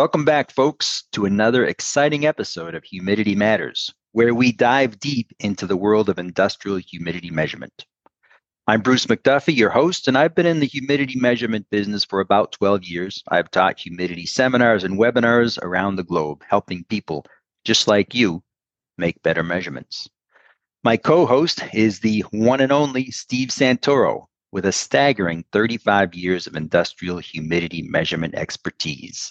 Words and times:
Welcome 0.00 0.24
back, 0.24 0.50
folks, 0.50 1.04
to 1.12 1.26
another 1.26 1.66
exciting 1.66 2.24
episode 2.24 2.74
of 2.74 2.84
Humidity 2.84 3.34
Matters, 3.34 3.92
where 4.12 4.34
we 4.34 4.50
dive 4.50 4.98
deep 4.98 5.30
into 5.40 5.66
the 5.66 5.76
world 5.76 6.08
of 6.08 6.18
industrial 6.18 6.78
humidity 6.78 7.28
measurement. 7.28 7.84
I'm 8.66 8.80
Bruce 8.80 9.04
McDuffee, 9.04 9.54
your 9.54 9.68
host, 9.68 10.08
and 10.08 10.16
I've 10.16 10.34
been 10.34 10.46
in 10.46 10.60
the 10.60 10.66
humidity 10.66 11.20
measurement 11.20 11.66
business 11.68 12.02
for 12.02 12.20
about 12.20 12.52
12 12.52 12.84
years. 12.84 13.22
I've 13.28 13.50
taught 13.50 13.78
humidity 13.78 14.24
seminars 14.24 14.84
and 14.84 14.98
webinars 14.98 15.58
around 15.60 15.96
the 15.96 16.02
globe, 16.02 16.44
helping 16.48 16.84
people 16.84 17.26
just 17.66 17.86
like 17.86 18.14
you 18.14 18.42
make 18.96 19.22
better 19.22 19.42
measurements. 19.42 20.08
My 20.82 20.96
co 20.96 21.26
host 21.26 21.62
is 21.74 22.00
the 22.00 22.24
one 22.30 22.62
and 22.62 22.72
only 22.72 23.10
Steve 23.10 23.50
Santoro, 23.50 24.28
with 24.50 24.64
a 24.64 24.72
staggering 24.72 25.44
35 25.52 26.14
years 26.14 26.46
of 26.46 26.56
industrial 26.56 27.18
humidity 27.18 27.82
measurement 27.82 28.34
expertise. 28.34 29.30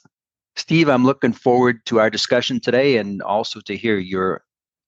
Steve, 0.60 0.90
I'm 0.90 1.06
looking 1.06 1.32
forward 1.32 1.86
to 1.86 2.02
our 2.02 2.10
discussion 2.10 2.60
today 2.60 2.98
and 2.98 3.22
also 3.22 3.62
to 3.62 3.78
hear 3.78 3.98
your 3.98 4.44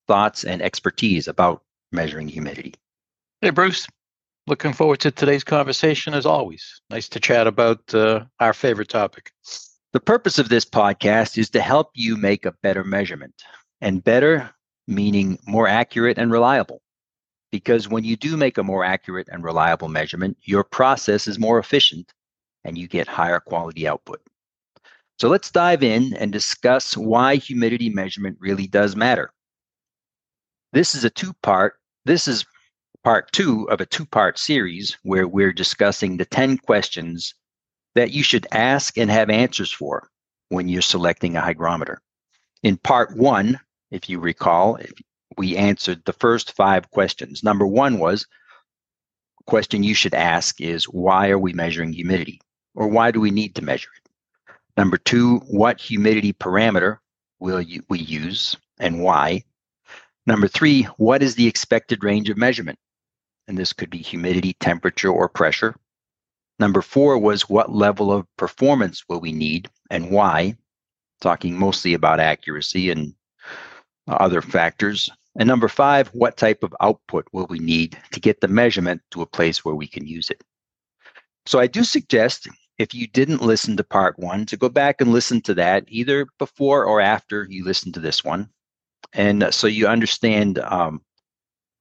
thoughts 0.06 0.44
and 0.44 0.62
expertise 0.62 1.30
about 1.30 1.64
measuring 1.94 2.28
humidity. 2.28 2.74
Hey, 3.40 3.52
Bruce. 3.52 3.88
Looking 4.48 4.74
forward 4.74 5.00
to 5.00 5.12
today's 5.12 5.46
conversation 5.46 6.14
as 6.14 6.26
always. 6.26 6.82
Nice 6.90 7.08
to 7.10 7.22
chat 7.22 7.48
about 7.48 7.96
uh, 7.96 8.26
our 8.42 8.52
favorite 8.52 8.90
topic. 8.90 9.32
The 9.94 10.02
purpose 10.02 10.40
of 10.40 10.50
this 10.50 10.66
podcast 10.66 11.38
is 11.38 11.50
to 11.52 11.62
help 11.62 11.92
you 11.94 12.18
make 12.18 12.46
a 12.46 12.52
better 12.62 12.84
measurement, 12.84 13.42
and 13.80 14.04
better 14.04 14.52
meaning 14.90 15.40
more 15.48 15.70
accurate 15.70 16.18
and 16.18 16.34
reliable. 16.34 16.82
Because 17.50 17.88
when 17.88 18.04
you 18.04 18.18
do 18.18 18.36
make 18.36 18.58
a 18.58 18.64
more 18.64 18.84
accurate 18.84 19.30
and 19.32 19.42
reliable 19.42 19.88
measurement, 19.88 20.38
your 20.44 20.66
process 20.66 21.28
is 21.28 21.40
more 21.40 21.60
efficient 21.60 22.12
and 22.66 22.78
you 22.78 22.90
get 22.90 23.08
higher 23.08 23.40
quality 23.40 23.88
output. 23.88 24.22
So 25.22 25.30
let's 25.30 25.52
dive 25.52 25.84
in 25.84 26.16
and 26.16 26.32
discuss 26.32 26.98
why 26.98 27.36
humidity 27.36 27.92
measurement 27.92 28.38
really 28.40 28.66
does 28.66 28.96
matter. 28.96 29.32
This 30.74 30.96
is 30.96 31.04
a 31.04 31.12
two 31.12 31.34
part, 31.44 31.76
this 32.06 32.28
is 32.28 32.44
part 33.04 33.32
two 33.32 33.70
of 33.70 33.80
a 33.80 33.86
two 33.86 34.08
part 34.08 34.40
series 34.40 34.98
where 35.04 35.28
we're 35.28 35.54
discussing 35.54 36.18
the 36.18 36.26
10 36.26 36.58
questions 36.58 37.36
that 37.94 38.10
you 38.10 38.24
should 38.24 38.48
ask 38.52 38.98
and 38.98 39.12
have 39.12 39.30
answers 39.30 39.72
for 39.72 40.10
when 40.50 40.68
you're 40.68 40.82
selecting 40.82 41.36
a 41.36 41.42
hygrometer. 41.42 42.02
In 42.64 42.78
part 42.78 43.16
one, 43.16 43.60
if 43.92 44.10
you 44.10 44.20
recall, 44.20 44.80
we 45.38 45.56
answered 45.56 46.02
the 46.06 46.14
first 46.14 46.56
five 46.56 46.90
questions. 46.90 47.44
Number 47.44 47.68
one 47.68 48.00
was 48.00 48.26
question 49.46 49.84
you 49.84 49.94
should 49.94 50.16
ask 50.16 50.60
is 50.60 50.86
why 50.86 51.30
are 51.30 51.38
we 51.38 51.54
measuring 51.54 51.94
humidity 51.94 52.42
or 52.74 52.88
why 52.88 53.12
do 53.12 53.20
we 53.20 53.30
need 53.30 53.54
to 53.54 53.62
measure 53.62 53.90
it? 53.96 54.01
Number 54.78 54.98
two, 54.98 55.38
what 55.48 55.80
humidity 55.80 56.34
parameter 56.34 56.98
will 57.40 57.62
you, 57.62 57.84
we 57.90 58.00
use 58.00 58.56
and 58.80 59.02
why? 59.02 59.44
Number 60.26 60.48
three, 60.48 60.84
what 60.98 61.24
is 61.24 61.36
the 61.36 61.48
expected 61.48 62.04
range 62.04 62.30
of 62.30 62.38
measurement? 62.38 62.80
And 63.48 63.58
this 63.58 63.74
could 63.74 63.90
be 63.90 63.98
humidity, 63.98 64.54
temperature, 64.60 65.12
or 65.12 65.28
pressure. 65.28 65.76
Number 66.60 66.82
four 66.82 67.18
was 67.18 67.50
what 67.50 67.72
level 67.72 68.12
of 68.12 68.28
performance 68.38 69.04
will 69.10 69.20
we 69.20 69.32
need 69.32 69.70
and 69.90 70.12
why? 70.12 70.56
Talking 71.20 71.58
mostly 71.58 71.94
about 71.94 72.20
accuracy 72.20 72.92
and 72.92 73.14
other 74.08 74.42
factors. 74.42 75.10
And 75.38 75.48
number 75.48 75.68
five, 75.68 76.08
what 76.10 76.38
type 76.38 76.64
of 76.64 76.76
output 76.82 77.28
will 77.32 77.48
we 77.50 77.60
need 77.60 77.98
to 78.12 78.20
get 78.20 78.42
the 78.42 78.48
measurement 78.48 79.02
to 79.12 79.22
a 79.22 79.26
place 79.26 79.66
where 79.66 79.76
we 79.76 79.88
can 79.88 80.06
use 80.06 80.30
it? 80.30 80.44
So 81.46 81.60
I 81.60 81.68
do 81.68 81.84
suggest 81.84 82.48
if 82.78 82.94
you 82.94 83.08
didn't 83.08 83.42
listen 83.42 83.78
to 83.78 83.84
part 83.84 84.18
one, 84.18 84.46
to 84.48 84.58
go 84.58 84.70
back 84.70 85.02
and 85.02 85.12
listen 85.12 85.42
to 85.42 85.54
that 85.56 85.86
either 85.88 86.28
before 86.40 86.86
or 86.86 87.02
after 87.02 87.46
you 87.50 87.64
listen 87.64 87.92
to 87.92 88.00
this 88.00 88.24
one. 88.24 88.50
And 89.14 89.54
so 89.54 89.68
you 89.68 89.88
understand 89.88 90.60
um, 90.60 91.02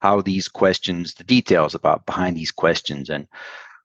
how 0.00 0.20
these 0.20 0.48
questions, 0.48 1.14
the 1.14 1.24
details 1.24 1.74
about 1.74 2.06
behind 2.06 2.36
these 2.36 2.50
questions 2.50 3.10
and 3.10 3.26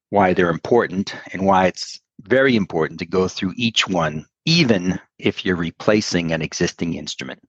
why 0.09 0.33
they're 0.33 0.49
important 0.49 1.15
and 1.31 1.45
why 1.45 1.67
it's 1.67 1.99
very 2.21 2.55
important 2.55 2.99
to 2.99 3.05
go 3.05 3.27
through 3.27 3.53
each 3.55 3.87
one, 3.87 4.25
even 4.45 4.99
if 5.19 5.45
you're 5.45 5.55
replacing 5.55 6.31
an 6.31 6.41
existing 6.41 6.95
instrument. 6.95 7.41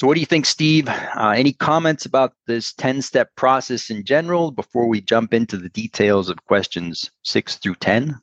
So, 0.00 0.06
what 0.06 0.14
do 0.14 0.20
you 0.20 0.26
think, 0.26 0.46
Steve? 0.46 0.88
Uh, 0.88 1.34
any 1.36 1.52
comments 1.52 2.06
about 2.06 2.32
this 2.46 2.72
10 2.72 3.02
step 3.02 3.36
process 3.36 3.90
in 3.90 4.02
general 4.02 4.50
before 4.50 4.86
we 4.86 5.02
jump 5.02 5.34
into 5.34 5.58
the 5.58 5.68
details 5.68 6.30
of 6.30 6.42
questions 6.46 7.10
six 7.22 7.56
through 7.56 7.74
10? 7.74 8.18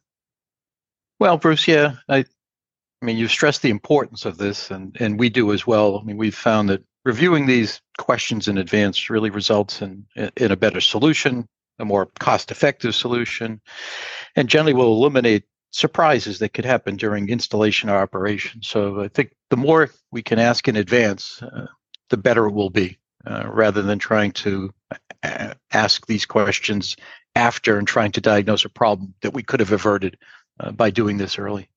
Well, 1.19 1.37
Bruce, 1.37 1.67
yeah, 1.67 1.97
I, 2.09 2.25
I 3.03 3.05
mean, 3.05 3.17
you've 3.17 3.29
stressed 3.29 3.61
the 3.61 3.69
importance 3.69 4.25
of 4.25 4.39
this, 4.39 4.71
and, 4.71 4.97
and 4.99 5.19
we 5.19 5.29
do 5.29 5.53
as 5.53 5.67
well. 5.67 5.99
I 5.99 6.03
mean, 6.03 6.17
we've 6.17 6.33
found 6.33 6.67
that 6.69 6.83
reviewing 7.05 7.45
these 7.45 7.79
questions 7.99 8.47
in 8.47 8.57
advance 8.57 9.11
really 9.11 9.29
results 9.29 9.83
in, 9.83 10.03
in 10.35 10.51
a 10.51 10.57
better 10.57 10.81
solution, 10.81 11.47
a 11.77 11.85
more 11.85 12.07
cost 12.17 12.49
effective 12.49 12.95
solution, 12.95 13.61
and 14.35 14.49
generally 14.49 14.73
will 14.73 14.93
eliminate 14.93 15.43
surprises 15.71 16.39
that 16.39 16.53
could 16.53 16.65
happen 16.65 16.95
during 16.95 17.29
installation 17.29 17.89
or 17.89 17.97
operation. 17.97 18.61
So 18.63 19.01
I 19.01 19.07
think 19.07 19.35
the 19.49 19.57
more 19.57 19.89
we 20.11 20.21
can 20.21 20.39
ask 20.39 20.67
in 20.67 20.75
advance, 20.75 21.41
uh, 21.41 21.67
the 22.09 22.17
better 22.17 22.45
it 22.45 22.53
will 22.53 22.69
be, 22.69 22.97
uh, 23.25 23.43
rather 23.47 23.81
than 23.81 23.99
trying 23.99 24.31
to 24.31 24.73
uh, 25.23 25.53
ask 25.71 26.07
these 26.07 26.25
questions 26.25 26.95
after 27.35 27.77
and 27.77 27.87
trying 27.87 28.11
to 28.13 28.21
diagnose 28.21 28.65
a 28.65 28.69
problem 28.69 29.13
that 29.21 29.33
we 29.33 29.43
could 29.43 29.59
have 29.59 29.71
averted 29.71 30.17
uh, 30.59 30.71
by 30.71 30.89
doing 30.89 31.17
this 31.17 31.37
early. 31.37 31.69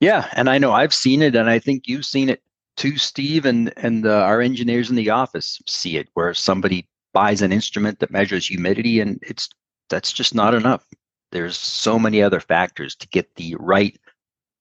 Yeah, 0.00 0.28
and 0.32 0.48
I 0.48 0.58
know 0.58 0.72
I've 0.72 0.94
seen 0.94 1.22
it, 1.22 1.36
and 1.36 1.48
I 1.48 1.58
think 1.58 1.86
you've 1.86 2.06
seen 2.06 2.28
it 2.28 2.42
too, 2.76 2.96
Steve, 2.98 3.44
and 3.44 3.72
and 3.76 4.06
our 4.06 4.40
engineers 4.40 4.90
in 4.90 4.96
the 4.96 5.10
office 5.10 5.60
see 5.66 5.96
it, 5.96 6.08
where 6.14 6.34
somebody 6.34 6.88
buys 7.12 7.42
an 7.42 7.52
instrument 7.52 8.00
that 8.00 8.10
measures 8.10 8.46
humidity, 8.46 9.00
and 9.00 9.22
it's 9.22 9.48
that's 9.90 10.12
just 10.12 10.34
not 10.34 10.54
enough. 10.54 10.84
There's 11.32 11.56
so 11.58 11.98
many 11.98 12.22
other 12.22 12.40
factors 12.40 12.94
to 12.96 13.08
get 13.08 13.34
the 13.34 13.56
right 13.58 13.98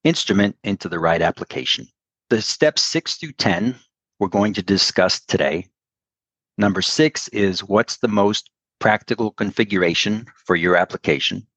instrument 0.04 0.58
into 0.64 0.90
the 0.90 1.00
right 1.00 1.22
application. 1.22 1.88
The 2.30 2.42
steps 2.42 2.82
six 2.82 3.16
through 3.16 3.34
10 3.34 3.76
we're 4.20 4.28
going 4.28 4.54
to 4.54 4.62
discuss 4.62 5.20
today. 5.20 5.68
Number 6.58 6.84
six 6.84 7.28
is 7.30 7.64
what's 7.64 7.98
the 7.98 8.08
most 8.08 8.52
practical 8.80 9.32
configuration 9.32 10.28
for 10.46 10.56
your 10.56 10.76
application. 10.76 11.48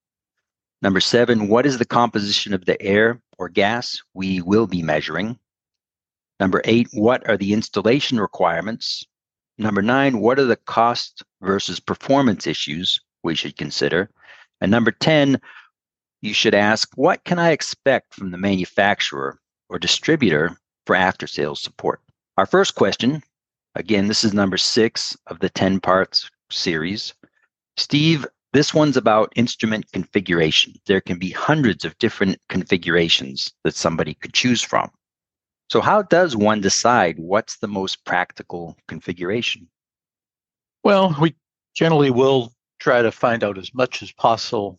Number 0.81 1.01
seven, 1.01 1.49
what 1.49 1.67
is 1.67 1.77
the 1.77 1.85
composition 1.85 2.55
of 2.55 2.65
the 2.65 2.81
air 2.81 3.21
or 3.39 3.51
gas 3.51 4.01
we 4.15 4.41
will 4.41 4.67
be 4.67 4.83
measuring? 4.83 5.39
Number 6.41 6.63
eight, 6.65 6.89
what 6.93 7.29
are 7.29 7.37
the 7.37 7.53
installation 7.53 8.19
requirements? 8.19 9.05
Number 9.59 9.83
nine, 9.83 10.21
what 10.21 10.39
are 10.39 10.47
the 10.47 10.57
cost 10.57 11.23
versus 11.43 11.81
performance 11.81 12.47
issues 12.47 12.99
we 13.23 13.35
should 13.35 13.57
consider? 13.57 14.11
And 14.65 14.71
number 14.71 14.93
10, 14.93 15.39
you 16.23 16.33
should 16.33 16.55
ask, 16.55 16.89
what 16.97 17.23
can 17.25 17.39
I 17.39 17.51
expect 17.51 18.15
from 18.15 18.31
the 18.31 18.39
manufacturer 18.39 19.39
or 19.69 19.79
distributor 19.79 20.57
for 20.87 20.97
after 20.97 21.27
sales 21.27 21.61
support? 21.61 22.01
Our 22.39 22.47
first 22.47 22.75
question, 22.75 23.23
again, 23.75 24.09
this 24.09 24.25
is 24.25 24.33
number 24.33 24.57
six 24.57 25.19
of 25.27 25.41
the 25.41 25.51
10 25.51 25.81
parts 25.81 26.31
series. 26.51 27.13
Steve, 27.77 28.25
this 28.55 28.73
one's 28.73 28.97
about 28.97 29.35
instrument 29.37 29.85
configuration. 29.93 30.73
There 30.87 31.03
can 31.03 31.19
be 31.19 31.29
hundreds 31.29 31.85
of 31.85 31.99
different 31.99 32.39
configurations 32.49 33.53
that 33.65 33.75
somebody 33.75 34.15
could 34.15 34.33
choose 34.33 34.63
from. 34.63 34.91
So, 35.69 35.83
how 35.83 36.01
does 36.01 36.35
one 36.35 36.63
decide 36.63 37.19
what's 37.19 37.59
the 37.59 37.69
most 37.69 38.03
practical 38.07 38.79
configuration? 38.89 39.69
Well, 40.83 41.15
we 41.21 41.35
generally 41.75 42.11
will 42.11 42.54
try 42.85 43.01
to 43.01 43.11
find 43.11 43.43
out 43.43 43.57
as 43.57 43.73
much 43.73 44.03
as 44.03 44.13
possible 44.13 44.79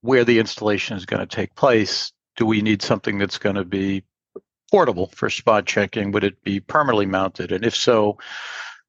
where 0.00 0.24
the 0.24 0.38
installation 0.38 0.96
is 0.96 1.04
going 1.04 1.20
to 1.20 1.36
take 1.36 1.54
place. 1.54 2.10
Do 2.36 2.46
we 2.46 2.62
need 2.62 2.80
something 2.80 3.18
that's 3.18 3.36
going 3.36 3.56
to 3.56 3.64
be 3.64 4.04
portable 4.70 5.08
for 5.14 5.28
spot 5.28 5.66
checking? 5.66 6.12
Would 6.12 6.24
it 6.24 6.42
be 6.42 6.60
permanently 6.60 7.04
mounted? 7.04 7.52
And 7.52 7.62
if 7.62 7.76
so, 7.76 8.16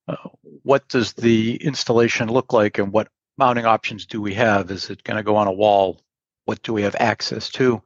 uh, 0.07 0.15
what 0.63 0.87
does 0.87 1.11
the 1.11 1.57
installation 1.57 2.29
look 2.29 2.53
like 2.53 2.77
and 2.77 2.93
what 2.93 3.09
mounting 3.37 3.65
options 3.65 4.05
do 4.05 4.21
we 4.21 4.33
have? 4.35 4.71
Is 4.71 4.89
it 4.89 5.03
going 5.03 5.17
to 5.17 5.23
go 5.23 5.35
on 5.35 5.47
a 5.47 5.51
wall? 5.51 5.99
What 6.45 6.63
do 6.63 6.71
we 6.71 6.83
have 6.83 6.95
access 7.01 7.49
to? 7.49 7.81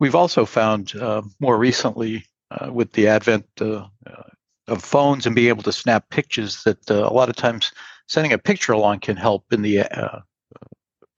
We've 0.00 0.14
also 0.14 0.46
found 0.46 0.96
uh, 0.96 1.20
more 1.40 1.58
recently 1.58 2.24
uh, 2.50 2.72
with 2.72 2.92
the 2.92 3.08
advent 3.08 3.44
uh, 3.60 3.86
uh, 4.06 4.22
of 4.66 4.82
phones 4.82 5.26
and 5.26 5.36
being 5.36 5.48
able 5.48 5.62
to 5.64 5.72
snap 5.72 6.08
pictures 6.08 6.62
that 6.62 6.90
uh, 6.90 7.06
a 7.06 7.12
lot 7.12 7.28
of 7.28 7.36
times 7.36 7.70
sending 8.06 8.32
a 8.32 8.38
picture 8.38 8.72
along 8.72 9.00
can 9.00 9.16
help 9.16 9.52
in 9.52 9.62
the 9.62 9.80
uh, 9.80 10.20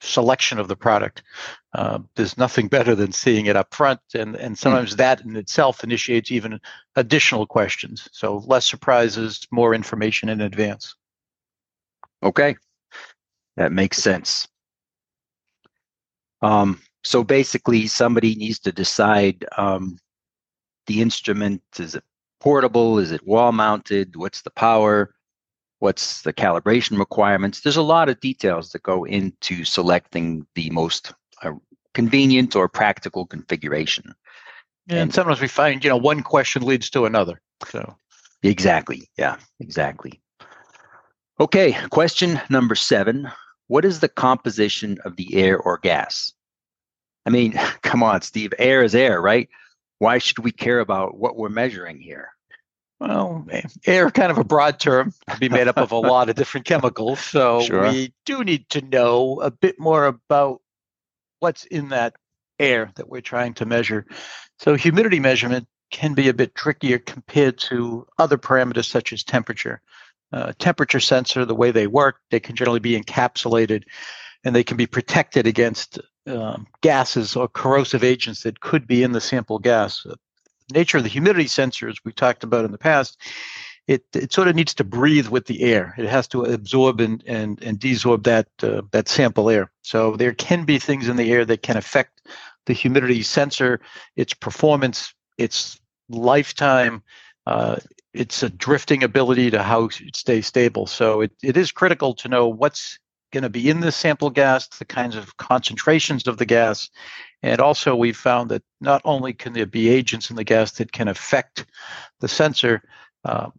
selection 0.00 0.58
of 0.58 0.68
the 0.68 0.76
product. 0.76 1.22
Uh, 1.74 2.00
there's 2.16 2.38
nothing 2.38 2.68
better 2.68 2.94
than 2.94 3.12
seeing 3.12 3.46
it 3.46 3.56
up 3.56 3.74
front, 3.74 4.00
and 4.14 4.36
and 4.36 4.52
hmm. 4.52 4.54
sometimes 4.54 4.94
mm. 4.94 4.98
that 4.98 5.20
in 5.22 5.36
itself 5.36 5.82
initiates 5.82 6.30
even 6.30 6.60
additional 6.96 7.46
questions. 7.46 8.08
So 8.12 8.38
less 8.46 8.66
surprises, 8.66 9.46
more 9.50 9.74
information 9.74 10.28
in 10.28 10.40
advance. 10.40 10.94
Okay, 12.22 12.56
that 13.56 13.72
makes 13.72 13.98
sense. 13.98 14.48
Um, 16.42 16.80
so 17.02 17.24
basically, 17.24 17.86
somebody 17.86 18.34
needs 18.34 18.58
to 18.60 18.72
decide 18.72 19.44
um, 19.56 19.98
the 20.86 21.00
instrument? 21.00 21.62
Is 21.78 21.94
it 21.94 22.04
portable? 22.40 22.98
Is 22.98 23.12
it 23.12 23.26
wall 23.26 23.52
mounted? 23.52 24.16
What's 24.16 24.42
the 24.42 24.50
power? 24.50 25.14
What's 25.84 26.22
the 26.22 26.32
calibration 26.32 26.98
requirements? 26.98 27.60
There's 27.60 27.76
a 27.76 27.82
lot 27.82 28.08
of 28.08 28.18
details 28.18 28.72
that 28.72 28.82
go 28.82 29.04
into 29.04 29.66
selecting 29.66 30.46
the 30.54 30.70
most 30.70 31.12
uh, 31.42 31.52
convenient 31.92 32.56
or 32.56 32.70
practical 32.70 33.26
configuration. 33.26 34.14
And, 34.88 34.98
and 34.98 35.14
sometimes 35.14 35.42
we 35.42 35.46
find, 35.46 35.84
you 35.84 35.90
know, 35.90 35.98
one 35.98 36.22
question 36.22 36.62
leads 36.62 36.88
to 36.88 37.04
another. 37.04 37.38
So 37.68 37.96
exactly. 38.42 39.10
Yeah, 39.18 39.36
exactly. 39.60 40.22
Okay, 41.38 41.76
question 41.90 42.40
number 42.48 42.76
seven. 42.76 43.30
What 43.66 43.84
is 43.84 44.00
the 44.00 44.08
composition 44.08 44.96
of 45.04 45.16
the 45.16 45.34
air 45.34 45.58
or 45.58 45.76
gas? 45.76 46.32
I 47.26 47.30
mean, 47.30 47.52
come 47.82 48.02
on, 48.02 48.22
Steve, 48.22 48.54
air 48.58 48.82
is 48.82 48.94
air, 48.94 49.20
right? 49.20 49.50
Why 49.98 50.16
should 50.16 50.38
we 50.38 50.50
care 50.50 50.80
about 50.80 51.18
what 51.18 51.36
we're 51.36 51.50
measuring 51.50 52.00
here? 52.00 52.30
Well, 53.06 53.46
air 53.84 54.10
kind 54.10 54.30
of 54.30 54.38
a 54.38 54.44
broad 54.44 54.80
term 54.80 55.12
to 55.28 55.38
be 55.38 55.50
made 55.50 55.68
up 55.68 55.76
of 55.76 55.92
a 55.92 55.98
lot 56.12 56.30
of 56.30 56.36
different 56.36 56.64
chemicals. 56.64 57.20
So 57.20 57.60
sure. 57.60 57.82
we 57.90 58.14
do 58.24 58.42
need 58.42 58.68
to 58.70 58.80
know 58.80 59.40
a 59.42 59.50
bit 59.50 59.78
more 59.78 60.06
about 60.06 60.62
what's 61.40 61.64
in 61.66 61.90
that 61.90 62.14
air 62.58 62.90
that 62.94 63.10
we're 63.10 63.20
trying 63.20 63.52
to 63.54 63.66
measure. 63.66 64.06
So 64.58 64.74
humidity 64.74 65.20
measurement 65.20 65.68
can 65.90 66.14
be 66.14 66.30
a 66.30 66.34
bit 66.34 66.54
trickier 66.54 66.98
compared 66.98 67.58
to 67.58 68.06
other 68.18 68.38
parameters 68.38 68.86
such 68.86 69.12
as 69.12 69.22
temperature. 69.22 69.82
Uh, 70.32 70.52
temperature 70.58 71.00
sensor, 71.00 71.44
the 71.44 71.54
way 71.54 71.70
they 71.70 71.86
work, 71.86 72.16
they 72.30 72.40
can 72.40 72.56
generally 72.56 72.80
be 72.80 72.98
encapsulated 72.98 73.84
and 74.44 74.56
they 74.56 74.64
can 74.64 74.78
be 74.78 74.86
protected 74.86 75.46
against 75.46 75.98
um, 76.26 76.66
gases 76.80 77.36
or 77.36 77.48
corrosive 77.48 78.02
agents 78.02 78.42
that 78.44 78.60
could 78.60 78.86
be 78.86 79.02
in 79.02 79.12
the 79.12 79.20
sample 79.20 79.58
gas. 79.58 80.06
Nature 80.72 80.98
of 80.98 81.02
the 81.02 81.08
humidity 81.08 81.46
sensors 81.46 81.96
we 82.04 82.12
talked 82.12 82.44
about 82.44 82.64
in 82.64 82.72
the 82.72 82.78
past, 82.78 83.20
it, 83.86 84.04
it 84.14 84.32
sort 84.32 84.48
of 84.48 84.56
needs 84.56 84.74
to 84.74 84.84
breathe 84.84 85.28
with 85.28 85.46
the 85.46 85.62
air. 85.62 85.94
It 85.98 86.06
has 86.06 86.26
to 86.28 86.44
absorb 86.44 87.00
and, 87.00 87.22
and, 87.26 87.62
and 87.62 87.78
desorb 87.78 88.24
that, 88.24 88.48
uh, 88.62 88.82
that 88.92 89.08
sample 89.08 89.50
air. 89.50 89.70
So 89.82 90.16
there 90.16 90.32
can 90.32 90.64
be 90.64 90.78
things 90.78 91.08
in 91.08 91.16
the 91.16 91.30
air 91.32 91.44
that 91.44 91.62
can 91.62 91.76
affect 91.76 92.26
the 92.66 92.72
humidity 92.72 93.22
sensor, 93.22 93.80
its 94.16 94.32
performance, 94.32 95.12
its 95.36 95.78
lifetime, 96.08 97.02
uh, 97.46 97.76
it's 98.14 98.42
a 98.42 98.48
drifting 98.48 99.02
ability 99.02 99.50
to 99.50 99.62
how 99.62 99.86
it 99.86 100.16
stays 100.16 100.46
stable. 100.46 100.86
So 100.86 101.20
it, 101.22 101.32
it 101.42 101.56
is 101.56 101.72
critical 101.72 102.14
to 102.14 102.28
know 102.28 102.48
what's 102.48 102.98
going 103.32 103.42
to 103.42 103.50
be 103.50 103.68
in 103.68 103.80
the 103.80 103.92
sample 103.92 104.30
gas, 104.30 104.68
the 104.68 104.84
kinds 104.84 105.16
of 105.16 105.36
concentrations 105.36 106.26
of 106.28 106.38
the 106.38 106.46
gas. 106.46 106.88
And 107.44 107.60
also, 107.60 107.94
we've 107.94 108.16
found 108.16 108.50
that 108.50 108.62
not 108.80 109.02
only 109.04 109.34
can 109.34 109.52
there 109.52 109.66
be 109.66 109.90
agents 109.90 110.30
in 110.30 110.36
the 110.36 110.44
gas 110.44 110.72
that 110.72 110.92
can 110.92 111.08
affect 111.08 111.66
the 112.20 112.26
sensor, 112.26 112.82
uh, 113.26 113.50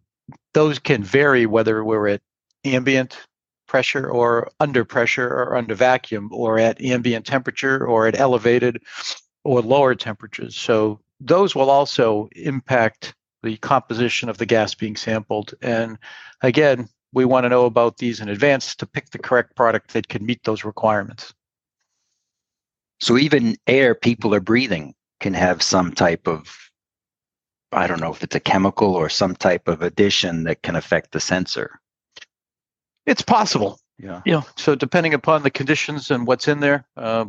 those 0.56 0.80
can 0.80 1.04
vary 1.04 1.46
whether 1.46 1.84
we're 1.84 2.08
at 2.08 2.22
ambient 2.64 3.28
pressure 3.68 4.10
or 4.10 4.50
under 4.60 4.86
pressure 4.86 5.28
or 5.28 5.56
under 5.56 5.76
vacuum 5.76 6.30
or 6.32 6.58
at 6.58 6.82
ambient 6.82 7.28
temperature 7.28 7.86
or 7.86 8.08
at 8.08 8.20
elevated 8.20 8.82
or 9.44 9.62
lower 9.62 9.94
temperatures. 9.94 10.56
So 10.56 11.00
those 11.20 11.54
will 11.54 11.70
also 11.70 12.28
impact 12.36 13.14
the 13.44 13.56
composition 13.58 14.30
of 14.30 14.40
the 14.40 14.48
gas 14.48 14.74
being 14.74 14.96
sampled. 14.96 15.54
And 15.62 16.00
again, 16.42 16.90
we 17.14 17.24
want 17.24 17.44
to 17.44 17.50
know 17.50 17.66
about 17.66 17.98
these 17.98 18.20
in 18.20 18.30
advance 18.30 18.76
to 18.78 18.88
pick 18.88 19.12
the 19.12 19.20
correct 19.20 19.56
product 19.56 19.94
that 19.94 20.08
can 20.08 20.26
meet 20.26 20.44
those 20.44 20.66
requirements. 20.66 21.36
So 23.00 23.18
even 23.18 23.57
air 23.68 23.95
people 23.95 24.33
are 24.33 24.39
breathing 24.39 24.94
can 25.19 25.33
have 25.33 25.62
some 25.62 25.92
type 25.92 26.27
of 26.27 26.65
I 27.71 27.88
don't 27.88 28.00
know 28.00 28.12
if 28.12 28.24
it's 28.24 28.36
a 28.36 28.39
chemical 28.39 28.95
or 28.95 29.09
some 29.09 29.36
type 29.36 29.68
of 29.68 29.81
addition 29.81 30.45
that 30.45 30.62
can 30.62 30.75
affect 30.75 31.12
the 31.12 31.19
sensor. 31.19 31.81
It's 33.06 33.21
possible. 33.21 33.80
Yeah. 33.97 34.21
Yeah. 34.25 34.42
So 34.56 34.75
depending 34.75 35.13
upon 35.13 35.44
the 35.44 35.50
conditions 35.50 36.09
and 36.09 36.25
what's 36.25 36.47
in 36.47 36.62
there, 36.62 36.86
uh, 36.95 37.25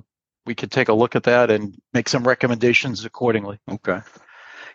we 0.46 0.54
could 0.54 0.70
take 0.70 0.88
a 0.88 0.94
look 0.94 1.16
at 1.16 1.24
that 1.24 1.50
and 1.50 1.76
make 1.92 2.08
some 2.08 2.26
recommendations 2.26 3.04
accordingly. 3.04 3.58
Okay. 3.68 4.00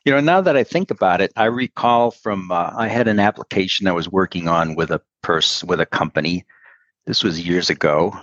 You 0.04 0.12
know, 0.12 0.20
now 0.20 0.42
that 0.42 0.58
I 0.58 0.64
think 0.64 0.92
about 0.92 1.22
it, 1.22 1.32
I 1.36 1.46
recall 1.46 2.12
from 2.12 2.52
uh, 2.52 2.72
I 2.76 2.88
had 2.88 3.08
an 3.08 3.20
application 3.20 3.88
I 3.88 3.94
was 3.94 4.10
working 4.10 4.48
on 4.48 4.76
with 4.76 4.92
a 4.92 5.02
person 5.22 5.68
with 5.68 5.80
a 5.80 5.86
company. 5.86 6.46
This 7.06 7.24
was 7.24 7.46
years 7.46 7.70
ago, 7.70 8.14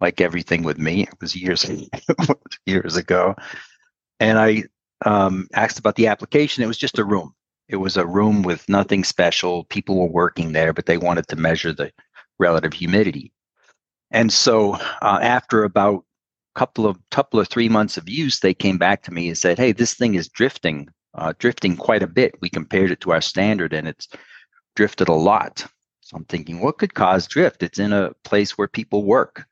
like 0.00 0.20
everything 0.20 0.62
with 0.62 0.78
me. 0.78 1.02
It 1.02 1.14
was 1.20 1.36
years 1.36 1.70
years 2.66 2.96
ago, 2.96 3.34
and 4.20 4.38
I 4.38 4.64
um, 5.04 5.48
asked 5.54 5.78
about 5.78 5.96
the 5.96 6.08
application. 6.08 6.62
It 6.62 6.68
was 6.68 6.78
just 6.78 6.98
a 6.98 7.04
room. 7.04 7.34
It 7.68 7.76
was 7.76 7.96
a 7.96 8.06
room 8.06 8.42
with 8.42 8.68
nothing 8.68 9.04
special. 9.04 9.64
People 9.64 9.98
were 9.98 10.06
working 10.12 10.52
there, 10.52 10.72
but 10.72 10.86
they 10.86 10.98
wanted 10.98 11.28
to 11.28 11.36
measure 11.36 11.72
the 11.72 11.92
relative 12.38 12.72
humidity. 12.72 13.32
And 14.10 14.32
so, 14.32 14.74
uh, 14.74 15.18
after 15.22 15.64
about 15.64 16.04
couple 16.54 16.86
of 16.86 16.96
couple 17.10 17.38
of 17.38 17.48
three 17.48 17.68
months 17.68 17.98
of 17.98 18.08
use, 18.08 18.40
they 18.40 18.54
came 18.54 18.78
back 18.78 19.02
to 19.02 19.12
me 19.12 19.28
and 19.28 19.36
said, 19.36 19.58
"Hey, 19.58 19.72
this 19.72 19.94
thing 19.94 20.14
is 20.14 20.28
drifting 20.28 20.88
uh, 21.16 21.32
drifting 21.38 21.76
quite 21.76 22.02
a 22.02 22.06
bit. 22.06 22.34
We 22.40 22.48
compared 22.48 22.90
it 22.90 23.00
to 23.00 23.12
our 23.12 23.20
standard 23.20 23.72
and 23.72 23.88
it's 23.88 24.08
drifted 24.74 25.08
a 25.08 25.14
lot. 25.14 25.66
So 26.02 26.16
I'm 26.16 26.24
thinking, 26.26 26.60
what 26.60 26.78
could 26.78 26.94
cause 26.94 27.26
drift? 27.26 27.62
It's 27.62 27.78
in 27.78 27.92
a 27.92 28.12
place 28.22 28.56
where 28.56 28.68
people 28.68 29.04
work. 29.04 29.46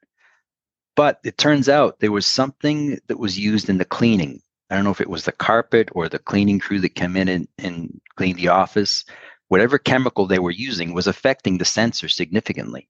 But 0.97 1.21
it 1.25 1.39
turns 1.39 1.69
out 1.69 2.01
there 2.01 2.13
was 2.13 2.27
something 2.27 2.99
that 3.09 3.19
was 3.19 3.39
used 3.39 3.69
in 3.69 3.79
the 3.79 3.85
cleaning. 3.85 4.41
I 4.71 4.77
don't 4.77 4.85
know 4.85 4.91
if 4.91 5.01
it 5.01 5.11
was 5.11 5.25
the 5.25 5.33
carpet 5.33 5.89
or 5.93 6.09
the 6.09 6.19
cleaning 6.19 6.61
crew 6.61 6.81
that 6.81 6.95
came 6.95 7.17
in 7.17 7.29
and, 7.29 7.49
and 7.59 8.01
cleaned 8.17 8.39
the 8.39 8.49
office. 8.49 9.05
Whatever 9.49 9.79
chemical 9.79 10.27
they 10.27 10.39
were 10.39 10.51
using 10.51 10.95
was 10.95 11.07
affecting 11.07 11.59
the 11.59 11.65
sensor 11.65 12.09
significantly. 12.09 12.89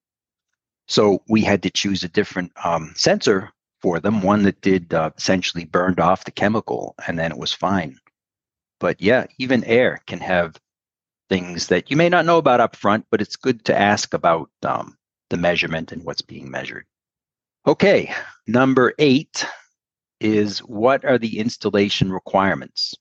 So 0.86 1.22
we 1.28 1.40
had 1.40 1.62
to 1.62 1.70
choose 1.70 2.04
a 2.04 2.08
different 2.08 2.52
um, 2.62 2.92
sensor 2.94 3.50
for 3.80 4.00
them, 4.00 4.22
one 4.22 4.42
that 4.44 4.60
did 4.60 4.94
uh, 4.94 5.10
essentially 5.16 5.64
burned 5.64 6.00
off 6.00 6.24
the 6.24 6.30
chemical, 6.30 6.94
and 7.06 7.18
then 7.18 7.32
it 7.32 7.38
was 7.38 7.52
fine. 7.52 7.98
But 8.80 9.00
yeah, 9.00 9.26
even 9.38 9.64
air 9.64 10.00
can 10.06 10.20
have 10.20 10.58
things 11.28 11.68
that 11.68 11.90
you 11.90 11.96
may 11.96 12.08
not 12.08 12.26
know 12.26 12.38
about 12.38 12.60
up 12.60 12.76
front, 12.76 13.06
but 13.10 13.22
it's 13.22 13.36
good 13.36 13.64
to 13.66 13.78
ask 13.78 14.14
about 14.14 14.50
um, 14.62 14.96
the 15.30 15.36
measurement 15.36 15.92
and 15.92 16.04
what's 16.04 16.22
being 16.22 16.50
measured. 16.50 16.86
Okay, 17.66 18.12
number 18.46 18.92
eight 18.98 19.46
is 20.20 20.58
what 20.60 21.04
are 21.04 21.18
the 21.18 21.38
installation 21.38 22.12
requirements? 22.12 22.94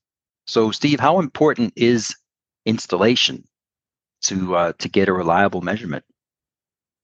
So, 0.47 0.71
Steve, 0.71 0.99
how 0.99 1.19
important 1.19 1.73
is 1.75 2.15
installation 2.65 3.47
to 4.23 4.55
uh, 4.55 4.73
to 4.79 4.89
get 4.89 5.09
a 5.09 5.13
reliable 5.13 5.61
measurement? 5.61 6.05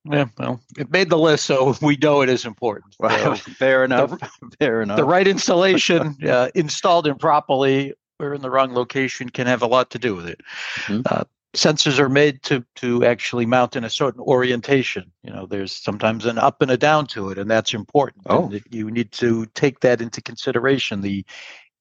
Yeah, 0.05 0.25
well, 0.37 0.61
it 0.77 0.89
made 0.91 1.09
the 1.09 1.17
list, 1.17 1.45
so 1.45 1.75
we 1.81 1.97
know 1.97 2.21
it 2.21 2.29
is 2.29 2.45
important. 2.45 2.95
Well, 2.99 3.35
so 3.35 3.51
fair 3.51 3.83
enough. 3.83 4.11
The, 4.11 4.29
fair 4.59 4.81
enough. 4.81 4.97
The 4.97 5.03
right 5.03 5.27
installation, 5.27 6.17
uh, 6.25 6.49
installed 6.55 7.07
improperly, 7.07 7.93
or 8.19 8.33
in 8.33 8.41
the 8.41 8.49
wrong 8.49 8.73
location 8.73 9.29
can 9.29 9.47
have 9.47 9.61
a 9.61 9.67
lot 9.67 9.91
to 9.91 9.99
do 9.99 10.15
with 10.15 10.27
it. 10.27 10.41
Mm-hmm. 10.85 11.01
Uh, 11.05 11.23
sensors 11.55 11.99
are 11.99 12.09
made 12.09 12.43
to 12.43 12.63
to 12.75 13.05
actually 13.05 13.45
mount 13.45 13.75
in 13.75 13.83
a 13.83 13.89
certain 13.89 14.21
orientation. 14.21 15.11
You 15.23 15.33
know, 15.33 15.45
there's 15.45 15.71
sometimes 15.71 16.25
an 16.25 16.37
up 16.37 16.61
and 16.61 16.71
a 16.71 16.77
down 16.77 17.07
to 17.07 17.29
it, 17.29 17.37
and 17.37 17.49
that's 17.49 17.73
important. 17.73 18.25
Oh. 18.29 18.45
And 18.45 18.61
you 18.69 18.91
need 18.91 19.11
to 19.13 19.45
take 19.47 19.79
that 19.81 20.01
into 20.01 20.21
consideration. 20.21 21.01
The 21.01 21.25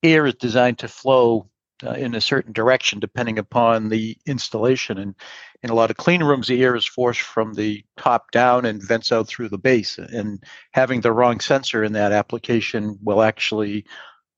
air 0.02 0.26
is 0.26 0.34
designed 0.34 0.78
to 0.78 0.88
flow 0.88 1.50
uh, 1.86 1.92
in 1.92 2.14
a 2.14 2.20
certain 2.20 2.52
direction 2.52 2.98
depending 2.98 3.38
upon 3.38 3.88
the 3.88 4.16
installation. 4.26 4.98
And 4.98 5.14
in 5.62 5.70
a 5.70 5.74
lot 5.74 5.90
of 5.90 5.96
clean 5.96 6.22
rooms, 6.22 6.48
the 6.48 6.62
air 6.62 6.74
is 6.74 6.86
forced 6.86 7.20
from 7.20 7.54
the 7.54 7.84
top 7.96 8.30
down 8.30 8.64
and 8.64 8.82
vents 8.82 9.12
out 9.12 9.28
through 9.28 9.48
the 9.48 9.58
base. 9.58 9.98
And 9.98 10.42
having 10.72 11.00
the 11.00 11.12
wrong 11.12 11.40
sensor 11.40 11.84
in 11.84 11.92
that 11.92 12.12
application 12.12 12.98
will 13.02 13.22
actually 13.22 13.84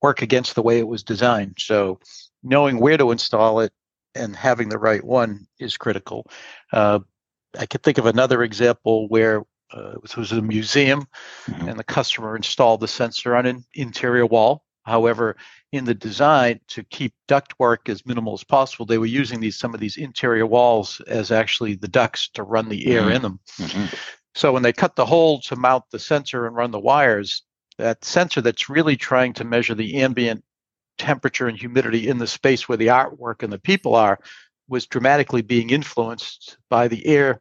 work 0.01 0.21
against 0.21 0.55
the 0.55 0.63
way 0.63 0.79
it 0.79 0.87
was 0.87 1.03
designed. 1.03 1.55
So 1.59 1.99
knowing 2.43 2.79
where 2.79 2.97
to 2.97 3.11
install 3.11 3.59
it 3.59 3.71
and 4.15 4.35
having 4.35 4.69
the 4.69 4.77
right 4.77 5.03
one 5.03 5.47
is 5.59 5.77
critical. 5.77 6.27
Uh, 6.71 6.99
I 7.57 7.65
could 7.65 7.83
think 7.83 7.97
of 7.97 8.05
another 8.05 8.43
example 8.43 9.07
where 9.07 9.43
uh, 9.73 9.93
it 10.03 10.17
was 10.17 10.31
a 10.31 10.41
museum 10.41 11.05
mm-hmm. 11.45 11.69
and 11.69 11.79
the 11.79 11.83
customer 11.83 12.35
installed 12.35 12.81
the 12.81 12.87
sensor 12.87 13.35
on 13.35 13.45
an 13.45 13.65
interior 13.73 14.25
wall. 14.25 14.63
However, 14.83 15.37
in 15.71 15.85
the 15.85 15.93
design 15.93 16.59
to 16.69 16.83
keep 16.83 17.13
ductwork 17.27 17.87
as 17.87 18.05
minimal 18.05 18.33
as 18.33 18.43
possible, 18.43 18.85
they 18.85 18.97
were 18.97 19.05
using 19.05 19.39
these 19.39 19.57
some 19.57 19.73
of 19.73 19.79
these 19.79 19.97
interior 19.97 20.45
walls 20.45 21.01
as 21.07 21.31
actually 21.31 21.75
the 21.75 21.87
ducts 21.87 22.29
to 22.33 22.43
run 22.43 22.67
the 22.67 22.87
air 22.87 23.01
mm-hmm. 23.01 23.11
in 23.11 23.21
them. 23.21 23.39
Mm-hmm. 23.57 23.95
So 24.33 24.51
when 24.51 24.63
they 24.63 24.73
cut 24.73 24.95
the 24.95 25.05
hole 25.05 25.39
to 25.41 25.55
mount 25.55 25.83
the 25.91 25.99
sensor 25.99 26.47
and 26.47 26.55
run 26.55 26.71
the 26.71 26.79
wires, 26.79 27.43
that 27.77 28.03
sensor 28.03 28.41
that's 28.41 28.69
really 28.69 28.97
trying 28.97 29.33
to 29.33 29.43
measure 29.43 29.75
the 29.75 30.01
ambient 30.01 30.43
temperature 30.97 31.47
and 31.47 31.57
humidity 31.57 32.07
in 32.07 32.17
the 32.17 32.27
space 32.27 32.67
where 32.67 32.77
the 32.77 32.87
artwork 32.87 33.43
and 33.43 33.51
the 33.51 33.59
people 33.59 33.95
are 33.95 34.19
was 34.67 34.85
dramatically 34.87 35.41
being 35.41 35.69
influenced 35.69 36.57
by 36.69 36.87
the 36.87 37.05
air 37.05 37.39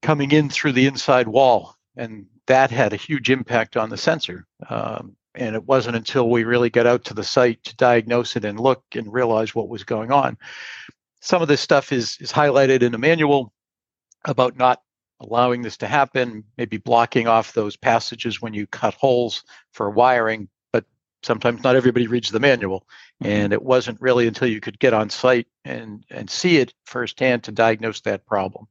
coming 0.00 0.32
in 0.32 0.48
through 0.48 0.72
the 0.72 0.86
inside 0.86 1.28
wall 1.28 1.76
and 1.96 2.26
that 2.46 2.70
had 2.70 2.92
a 2.92 2.96
huge 2.96 3.30
impact 3.30 3.76
on 3.76 3.90
the 3.90 3.96
sensor 3.96 4.46
um, 4.68 5.16
And 5.34 5.54
it 5.54 5.64
wasn't 5.64 5.96
until 5.96 6.28
we 6.28 6.44
really 6.44 6.70
got 6.70 6.86
out 6.86 7.04
to 7.04 7.14
the 7.14 7.24
site 7.24 7.62
to 7.64 7.76
diagnose 7.76 8.36
it 8.36 8.44
and 8.44 8.60
look 8.60 8.84
and 8.94 9.12
realize 9.12 9.54
what 9.54 9.68
was 9.68 9.84
going 9.84 10.12
on. 10.12 10.36
Some 11.20 11.40
of 11.40 11.48
this 11.48 11.60
stuff 11.60 11.92
is, 11.92 12.16
is 12.20 12.32
highlighted 12.32 12.82
in 12.82 12.92
the 12.92 12.98
manual 12.98 13.52
about 14.24 14.56
not 14.56 14.82
allowing 15.20 15.62
this 15.62 15.76
to 15.78 15.86
happen, 15.86 16.44
maybe 16.58 16.76
blocking 16.76 17.28
off 17.28 17.52
those 17.52 17.76
passages 17.76 18.42
when 18.42 18.54
you 18.54 18.66
cut 18.66 18.94
holes 18.94 19.44
for 19.72 19.88
wiring. 19.88 20.48
Sometimes 21.22 21.62
not 21.62 21.76
everybody 21.76 22.06
reads 22.06 22.30
the 22.30 22.40
manual. 22.40 22.86
And 23.20 23.52
it 23.52 23.62
wasn't 23.62 24.00
really 24.00 24.26
until 24.26 24.48
you 24.48 24.60
could 24.60 24.78
get 24.78 24.92
on 24.92 25.10
site 25.10 25.46
and, 25.64 26.04
and 26.10 26.28
see 26.28 26.58
it 26.58 26.74
firsthand 26.84 27.44
to 27.44 27.52
diagnose 27.52 28.00
that 28.02 28.26
problem. 28.26 28.66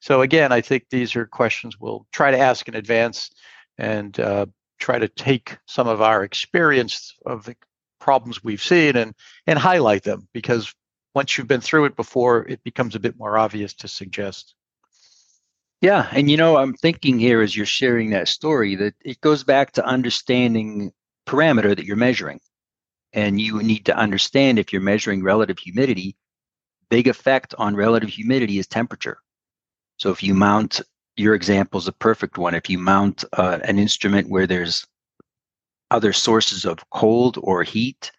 So, 0.00 0.22
again, 0.22 0.52
I 0.52 0.60
think 0.60 0.84
these 0.90 1.16
are 1.16 1.26
questions 1.26 1.80
we'll 1.80 2.06
try 2.12 2.30
to 2.30 2.38
ask 2.38 2.68
in 2.68 2.76
advance 2.76 3.30
and 3.78 4.18
uh, 4.20 4.46
try 4.78 4.98
to 4.98 5.08
take 5.08 5.58
some 5.66 5.88
of 5.88 6.00
our 6.00 6.22
experience 6.22 7.14
of 7.26 7.44
the 7.44 7.56
problems 7.98 8.44
we've 8.44 8.62
seen 8.62 8.96
and, 8.96 9.14
and 9.46 9.58
highlight 9.58 10.04
them 10.04 10.28
because 10.32 10.72
once 11.14 11.36
you've 11.36 11.48
been 11.48 11.60
through 11.60 11.86
it 11.86 11.96
before, 11.96 12.46
it 12.46 12.62
becomes 12.62 12.94
a 12.94 13.00
bit 13.00 13.18
more 13.18 13.38
obvious 13.38 13.72
to 13.72 13.88
suggest. 13.88 14.54
Yeah, 15.80 16.08
and 16.12 16.30
you 16.30 16.36
know, 16.36 16.56
I'm 16.56 16.74
thinking 16.74 17.18
here 17.18 17.42
as 17.42 17.56
you're 17.56 17.66
sharing 17.66 18.10
that 18.10 18.28
story 18.28 18.76
that 18.76 18.94
it 19.04 19.20
goes 19.20 19.44
back 19.44 19.72
to 19.72 19.84
understanding 19.84 20.92
parameter 21.26 21.74
that 21.76 21.84
you're 21.84 21.96
measuring. 21.96 22.40
And 23.12 23.40
you 23.40 23.62
need 23.62 23.86
to 23.86 23.96
understand 23.96 24.58
if 24.58 24.72
you're 24.72 24.82
measuring 24.82 25.22
relative 25.22 25.58
humidity, 25.58 26.16
big 26.90 27.08
effect 27.08 27.54
on 27.58 27.74
relative 27.74 28.10
humidity 28.10 28.58
is 28.58 28.66
temperature. 28.66 29.18
So 29.98 30.10
if 30.10 30.22
you 30.22 30.34
mount 30.34 30.80
your 31.16 31.34
example 31.34 31.78
is 31.78 31.88
a 31.88 31.92
perfect 31.92 32.38
one. 32.38 32.54
If 32.54 32.68
you 32.68 32.78
mount 32.78 33.24
uh, 33.32 33.58
an 33.64 33.78
instrument 33.78 34.28
where 34.28 34.46
there's 34.46 34.86
other 35.90 36.12
sources 36.12 36.64
of 36.64 36.88
cold 36.90 37.38
or 37.42 37.62
heat, 37.62 38.12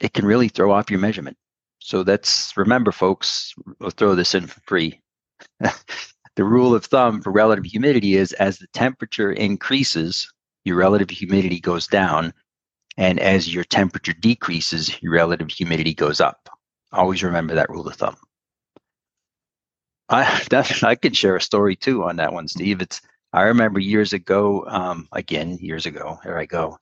it 0.00 0.12
can 0.12 0.26
really 0.26 0.48
throw 0.48 0.70
off 0.70 0.90
your 0.90 1.00
measurement. 1.00 1.36
So 1.78 2.02
that's 2.02 2.56
remember, 2.56 2.92
folks. 2.92 3.54
We'll 3.78 3.90
throw 3.90 4.14
this 4.14 4.34
in 4.34 4.46
for 4.46 4.60
free. 4.66 5.00
the 5.60 6.44
rule 6.44 6.74
of 6.74 6.84
thumb 6.84 7.22
for 7.22 7.32
relative 7.32 7.64
humidity 7.64 8.16
is 8.16 8.32
as 8.34 8.58
the 8.58 8.66
temperature 8.74 9.32
increases, 9.32 10.30
your 10.64 10.76
relative 10.76 11.10
humidity 11.10 11.60
goes 11.60 11.86
down. 11.86 12.32
And 12.96 13.18
as 13.18 13.52
your 13.52 13.64
temperature 13.64 14.12
decreases, 14.12 15.00
your 15.02 15.12
relative 15.12 15.50
humidity 15.50 15.94
goes 15.94 16.20
up. 16.20 16.48
Always 16.92 17.22
remember 17.22 17.54
that 17.54 17.70
rule 17.70 17.86
of 17.86 17.94
thumb. 17.94 18.16
I 20.08 20.42
definitely 20.48 20.88
I 20.88 20.94
could 20.96 21.16
share 21.16 21.36
a 21.36 21.40
story 21.40 21.76
too 21.76 22.04
on 22.04 22.16
that 22.16 22.32
one, 22.32 22.48
Steve. 22.48 22.82
It's 22.82 23.00
I 23.32 23.42
remember 23.42 23.78
years 23.78 24.12
ago, 24.12 24.64
um, 24.66 25.08
again 25.12 25.58
years 25.60 25.86
ago. 25.86 26.18
Here 26.22 26.36
I 26.36 26.46
go. 26.46 26.78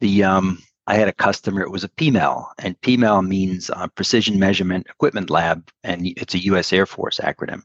The 0.00 0.24
um, 0.24 0.62
I 0.86 0.96
had 0.96 1.08
a 1.08 1.12
customer. 1.12 1.62
It 1.62 1.70
was 1.70 1.84
a 1.84 1.88
PMEL, 1.88 2.46
and 2.58 2.80
PMEL 2.80 3.26
means 3.26 3.70
uh, 3.70 3.86
Precision 3.88 4.38
Measurement 4.38 4.86
Equipment 4.88 5.30
Lab, 5.30 5.70
and 5.82 6.06
it's 6.06 6.34
a 6.34 6.44
U.S. 6.44 6.72
Air 6.72 6.86
Force 6.86 7.20
acronym. 7.20 7.62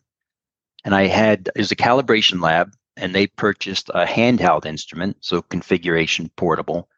And 0.85 0.95
I 0.95 1.07
had 1.07 1.49
it 1.55 1.59
was 1.59 1.71
a 1.71 1.75
calibration 1.77 2.41
lab, 2.41 2.73
and 2.99 3.15
they 3.15 3.27
purchased 3.27 3.89
a 3.89 4.05
handheld 4.05 4.65
instrument, 4.65 5.17
so 5.21 5.41
configuration 5.41 6.29
portable, 6.35 6.89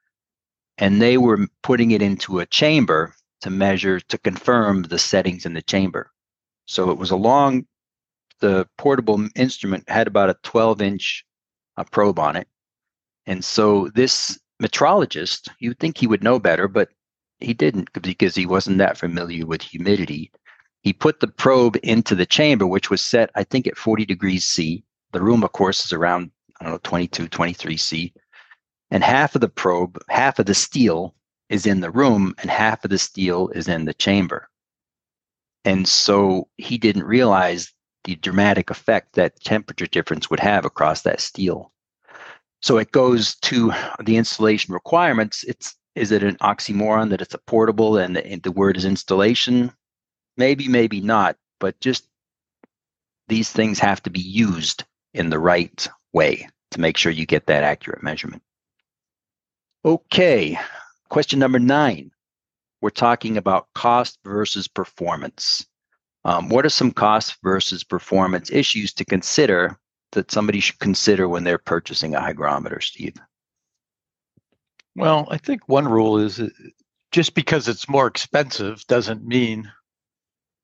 and 0.77 1.01
they 1.01 1.17
were 1.17 1.47
putting 1.63 1.91
it 1.91 2.01
into 2.01 2.39
a 2.39 2.45
chamber 2.45 3.13
to 3.41 3.49
measure 3.49 3.99
to 3.99 4.17
confirm 4.17 4.83
the 4.83 4.99
settings 4.99 5.45
in 5.45 5.53
the 5.53 5.61
chamber. 5.61 6.11
So 6.65 6.91
it 6.91 6.97
was 6.97 7.11
a 7.11 7.15
long. 7.15 7.65
The 8.39 8.67
portable 8.77 9.27
instrument 9.35 9.87
had 9.87 10.07
about 10.07 10.31
a 10.31 10.37
12 10.43 10.81
inch 10.81 11.25
uh, 11.77 11.83
probe 11.83 12.19
on 12.19 12.35
it, 12.35 12.47
and 13.27 13.45
so 13.45 13.89
this 13.93 14.39
metrologist, 14.61 15.49
you'd 15.59 15.79
think 15.79 15.97
he 15.97 16.07
would 16.07 16.23
know 16.23 16.39
better, 16.39 16.67
but 16.67 16.89
he 17.39 17.53
didn't 17.53 17.89
because 18.01 18.35
he 18.35 18.45
wasn't 18.45 18.77
that 18.77 18.97
familiar 18.97 19.45
with 19.45 19.61
humidity. 19.61 20.31
He 20.81 20.93
put 20.93 21.19
the 21.19 21.27
probe 21.27 21.77
into 21.83 22.15
the 22.15 22.25
chamber, 22.25 22.65
which 22.65 22.89
was 22.89 23.01
set, 23.01 23.29
I 23.35 23.43
think, 23.43 23.67
at 23.67 23.77
40 23.77 24.05
degrees 24.05 24.45
C. 24.45 24.83
The 25.11 25.21
room, 25.21 25.43
of 25.43 25.51
course, 25.51 25.85
is 25.85 25.93
around, 25.93 26.31
I 26.59 26.65
don't 26.65 26.73
know, 26.73 26.79
22, 26.83 27.27
23 27.27 27.77
C. 27.77 28.13
And 28.91 29.03
half 29.03 29.35
of 29.35 29.41
the 29.41 29.49
probe, 29.49 29.99
half 30.09 30.39
of 30.39 30.45
the 30.45 30.53
steel 30.53 31.15
is 31.49 31.65
in 31.65 31.81
the 31.81 31.91
room, 31.91 32.33
and 32.39 32.49
half 32.49 32.83
of 32.83 32.91
the 32.91 32.97
steel 32.97 33.49
is 33.49 33.67
in 33.67 33.85
the 33.85 33.93
chamber. 33.93 34.49
And 35.65 35.87
so 35.87 36.47
he 36.57 36.77
didn't 36.77 37.03
realize 37.03 37.73
the 38.03 38.15
dramatic 38.15 38.69
effect 38.69 39.13
that 39.13 39.39
temperature 39.43 39.85
difference 39.85 40.29
would 40.29 40.39
have 40.39 40.65
across 40.65 41.01
that 41.03 41.21
steel. 41.21 41.71
So 42.61 42.77
it 42.77 42.91
goes 42.91 43.35
to 43.35 43.73
the 44.03 44.17
installation 44.17 44.73
requirements. 44.73 45.43
It's 45.43 45.75
is 45.93 46.11
it 46.11 46.23
an 46.23 46.37
oxymoron 46.37 47.09
that 47.09 47.21
it's 47.21 47.33
a 47.33 47.39
portable 47.39 47.97
and 47.97 48.15
the, 48.15 48.25
and 48.25 48.41
the 48.43 48.51
word 48.51 48.77
is 48.77 48.85
installation? 48.85 49.73
Maybe, 50.37 50.69
maybe 50.69 51.01
not, 51.01 51.35
but 51.59 51.79
just 51.81 52.07
these 53.27 53.51
things 53.51 53.77
have 53.79 54.01
to 54.03 54.09
be 54.09 54.21
used 54.21 54.85
in 55.13 55.29
the 55.29 55.39
right 55.39 55.87
way 56.13 56.47
to 56.71 56.79
make 56.79 56.97
sure 56.97 57.11
you 57.11 57.25
get 57.25 57.47
that 57.47 57.63
accurate 57.63 58.03
measurement. 58.03 58.41
Okay, 59.83 60.57
question 61.09 61.39
number 61.39 61.59
nine. 61.59 62.11
We're 62.81 62.89
talking 62.89 63.37
about 63.37 63.67
cost 63.75 64.19
versus 64.23 64.67
performance. 64.67 65.65
Um, 66.23 66.49
what 66.49 66.65
are 66.65 66.69
some 66.69 66.91
cost 66.91 67.37
versus 67.43 67.83
performance 67.83 68.51
issues 68.51 68.93
to 68.93 69.05
consider 69.05 69.77
that 70.11 70.31
somebody 70.31 70.59
should 70.59 70.79
consider 70.79 71.27
when 71.27 71.43
they're 71.43 71.57
purchasing 71.57 72.15
a 72.15 72.21
hygrometer, 72.21 72.81
Steve? 72.81 73.15
Well, 74.95 75.27
I 75.31 75.37
think 75.37 75.67
one 75.67 75.87
rule 75.87 76.17
is 76.17 76.39
uh, 76.39 76.49
just 77.11 77.33
because 77.33 77.67
it's 77.67 77.89
more 77.89 78.07
expensive 78.07 78.85
doesn't 78.87 79.25
mean 79.25 79.71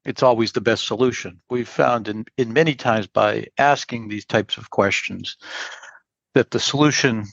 it's 0.08 0.24
always 0.24 0.54
the 0.54 0.62
best 0.62 0.88
solution. 0.88 1.42
We've 1.50 1.68
found 1.68 2.08
in, 2.08 2.26
in 2.38 2.54
many 2.54 2.76
times 2.76 3.08
by 3.08 3.48
asking 3.58 4.08
these 4.08 4.26
types 4.26 4.58
of 4.58 4.70
questions 4.70 5.36
that 6.34 6.50
the 6.50 6.62
solution 6.62 7.26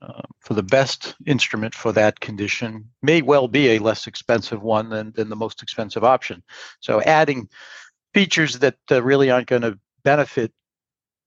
uh, 0.00 0.22
for 0.40 0.54
the 0.54 0.62
best 0.62 1.14
instrument 1.26 1.74
for 1.74 1.92
that 1.92 2.18
condition 2.18 2.88
may 3.02 3.20
well 3.20 3.46
be 3.46 3.68
a 3.68 3.78
less 3.78 4.06
expensive 4.06 4.62
one 4.62 4.88
than, 4.88 5.12
than 5.12 5.28
the 5.28 5.36
most 5.36 5.62
expensive 5.62 6.02
option. 6.02 6.42
So 6.80 7.02
adding 7.02 7.50
features 8.14 8.58
that 8.60 8.76
uh, 8.90 9.02
really 9.02 9.30
aren't 9.30 9.48
going 9.48 9.62
to 9.62 9.78
benefit 10.02 10.50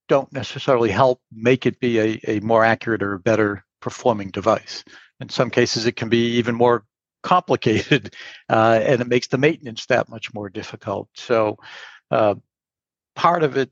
don't 0.08 0.32
necessarily 0.32 0.90
help 0.90 1.20
make 1.30 1.64
it 1.64 1.78
be 1.78 2.00
a, 2.00 2.20
a 2.26 2.40
more 2.40 2.64
accurate 2.64 3.04
or 3.04 3.18
better 3.18 3.64
performing 3.80 4.30
device. 4.30 4.82
In 5.20 5.28
some 5.28 5.50
cases, 5.50 5.86
it 5.86 5.94
can 5.94 6.08
be 6.08 6.38
even 6.38 6.56
more 6.56 6.84
complicated 7.22 8.14
uh, 8.50 8.80
and 8.82 9.00
it 9.00 9.08
makes 9.08 9.28
the 9.28 9.38
maintenance 9.38 9.86
that 9.86 10.08
much 10.08 10.32
more 10.34 10.48
difficult. 10.48 11.08
So, 11.14 11.58
uh, 12.10 12.34
part 13.14 13.42
of 13.42 13.56
it 13.56 13.70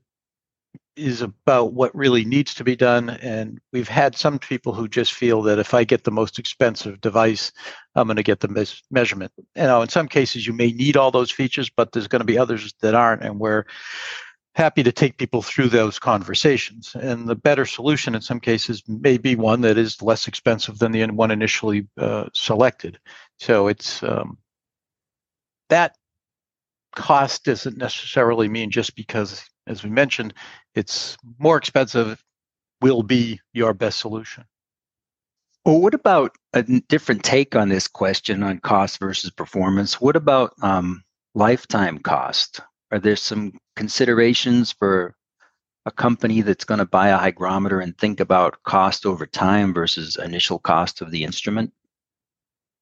is 0.95 1.21
about 1.21 1.73
what 1.73 1.95
really 1.95 2.25
needs 2.25 2.53
to 2.53 2.63
be 2.63 2.75
done. 2.75 3.09
And 3.09 3.59
we've 3.71 3.87
had 3.87 4.15
some 4.15 4.37
people 4.39 4.73
who 4.73 4.87
just 4.87 5.13
feel 5.13 5.41
that 5.43 5.57
if 5.57 5.73
I 5.73 5.83
get 5.83 6.03
the 6.03 6.11
most 6.11 6.37
expensive 6.37 6.99
device, 6.99 7.51
I'm 7.95 8.07
going 8.07 8.17
to 8.17 8.23
get 8.23 8.41
the 8.41 8.49
mes- 8.49 8.81
measurement. 8.91 9.31
You 9.55 9.63
know, 9.63 9.81
in 9.81 9.89
some 9.89 10.07
cases, 10.07 10.45
you 10.45 10.53
may 10.53 10.71
need 10.71 10.97
all 10.97 11.11
those 11.11 11.31
features, 11.31 11.69
but 11.69 11.91
there's 11.91 12.07
going 12.07 12.19
to 12.19 12.25
be 12.25 12.37
others 12.37 12.73
that 12.81 12.93
aren't. 12.93 13.23
And 13.23 13.39
we're 13.39 13.65
happy 14.55 14.83
to 14.83 14.91
take 14.91 15.17
people 15.17 15.41
through 15.41 15.69
those 15.69 15.97
conversations. 15.97 16.93
And 16.99 17.27
the 17.27 17.35
better 17.35 17.65
solution 17.65 18.15
in 18.15 18.21
some 18.21 18.41
cases 18.41 18.83
may 18.87 19.17
be 19.17 19.35
one 19.35 19.61
that 19.61 19.77
is 19.77 20.01
less 20.01 20.27
expensive 20.27 20.79
than 20.79 20.91
the 20.91 21.05
one 21.07 21.31
initially 21.31 21.87
uh, 21.97 22.25
selected. 22.33 22.99
So 23.41 23.69
it's 23.69 24.03
um, 24.03 24.37
that 25.69 25.95
cost 26.95 27.43
doesn't 27.43 27.75
necessarily 27.75 28.47
mean 28.47 28.69
just 28.69 28.95
because, 28.95 29.43
as 29.65 29.83
we 29.83 29.89
mentioned, 29.89 30.35
it's 30.75 31.17
more 31.39 31.57
expensive 31.57 32.23
will 32.81 33.01
be 33.01 33.41
your 33.51 33.73
best 33.73 33.97
solution. 33.97 34.43
Well, 35.65 35.81
what 35.81 35.95
about 35.95 36.35
a 36.53 36.61
different 36.61 37.23
take 37.23 37.55
on 37.55 37.69
this 37.69 37.87
question 37.87 38.43
on 38.43 38.59
cost 38.59 38.99
versus 38.99 39.31
performance? 39.31 39.99
What 39.99 40.15
about 40.15 40.53
um, 40.61 41.03
lifetime 41.33 41.97
cost? 41.97 42.61
Are 42.91 42.99
there 42.99 43.15
some 43.15 43.53
considerations 43.75 44.71
for 44.71 45.15
a 45.87 45.91
company 45.91 46.41
that's 46.41 46.65
going 46.65 46.77
to 46.77 46.85
buy 46.85 47.07
a 47.07 47.17
hygrometer 47.17 47.79
and 47.79 47.97
think 47.97 48.19
about 48.19 48.61
cost 48.61 49.03
over 49.03 49.25
time 49.25 49.73
versus 49.73 50.15
initial 50.15 50.59
cost 50.59 51.01
of 51.01 51.09
the 51.09 51.23
instrument? 51.23 51.73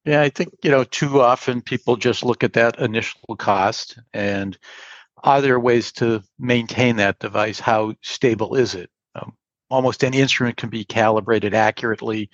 Yeah, 0.06 0.22
I 0.22 0.29
think, 0.29 0.53
you 0.63 0.72
know, 0.72 0.84
too 0.84 1.22
often 1.22 1.62
people 1.62 1.96
just 1.96 2.24
look 2.24 2.44
at 2.44 2.53
that 2.53 2.79
initial 2.79 3.36
cost 3.38 4.00
and 4.13 4.58
are 5.24 5.41
there 5.41 5.60
ways 5.60 5.91
to 5.94 6.24
maintain 6.39 6.98
that 6.98 7.20
device? 7.20 7.60
How 7.60 7.96
stable 8.01 8.56
is 8.56 8.75
it? 8.75 8.89
Um, 9.15 9.34
almost 9.70 10.03
any 10.03 10.20
instrument 10.20 10.58
can 10.58 10.70
be 10.70 10.86
calibrated 10.86 11.53
accurately 11.53 12.29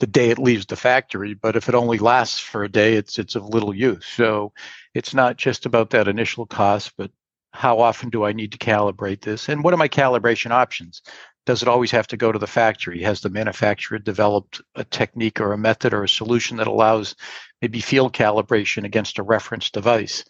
the 0.00 0.06
day 0.08 0.30
it 0.30 0.38
leaves 0.38 0.66
the 0.66 0.76
factory, 0.76 1.34
but 1.34 1.56
if 1.56 1.68
it 1.68 1.76
only 1.76 1.98
lasts 1.98 2.40
for 2.40 2.64
a 2.64 2.70
day, 2.70 2.94
it's 2.94 3.18
it's 3.18 3.36
of 3.36 3.44
little 3.46 3.74
use. 3.74 4.06
So 4.06 4.52
it's 4.94 5.14
not 5.14 5.36
just 5.38 5.66
about 5.66 5.90
that 5.90 6.08
initial 6.08 6.46
cost, 6.46 6.92
but 6.98 7.10
how 7.52 7.80
often 7.80 8.10
do 8.10 8.24
I 8.24 8.32
need 8.32 8.52
to 8.52 8.58
calibrate 8.58 9.22
this? 9.22 9.48
And 9.48 9.64
what 9.64 9.74
are 9.74 9.78
my 9.78 9.88
calibration 9.88 10.52
options? 10.52 11.02
Does 11.46 11.62
it 11.62 11.68
always 11.68 11.90
have 11.90 12.06
to 12.08 12.16
go 12.16 12.32
to 12.32 12.38
the 12.38 12.46
factory? 12.46 13.02
Has 13.02 13.20
the 13.20 13.30
manufacturer 13.30 13.98
developed 13.98 14.62
a 14.74 14.84
technique 14.84 15.40
or 15.40 15.52
a 15.52 15.58
method 15.58 15.92
or 15.92 16.04
a 16.04 16.08
solution 16.08 16.56
that 16.56 16.66
allows 16.66 17.14
maybe 17.60 17.80
field 17.80 18.14
calibration 18.14 18.84
against 18.84 19.18
a 19.18 19.22
reference 19.22 19.70
device? 19.70 20.24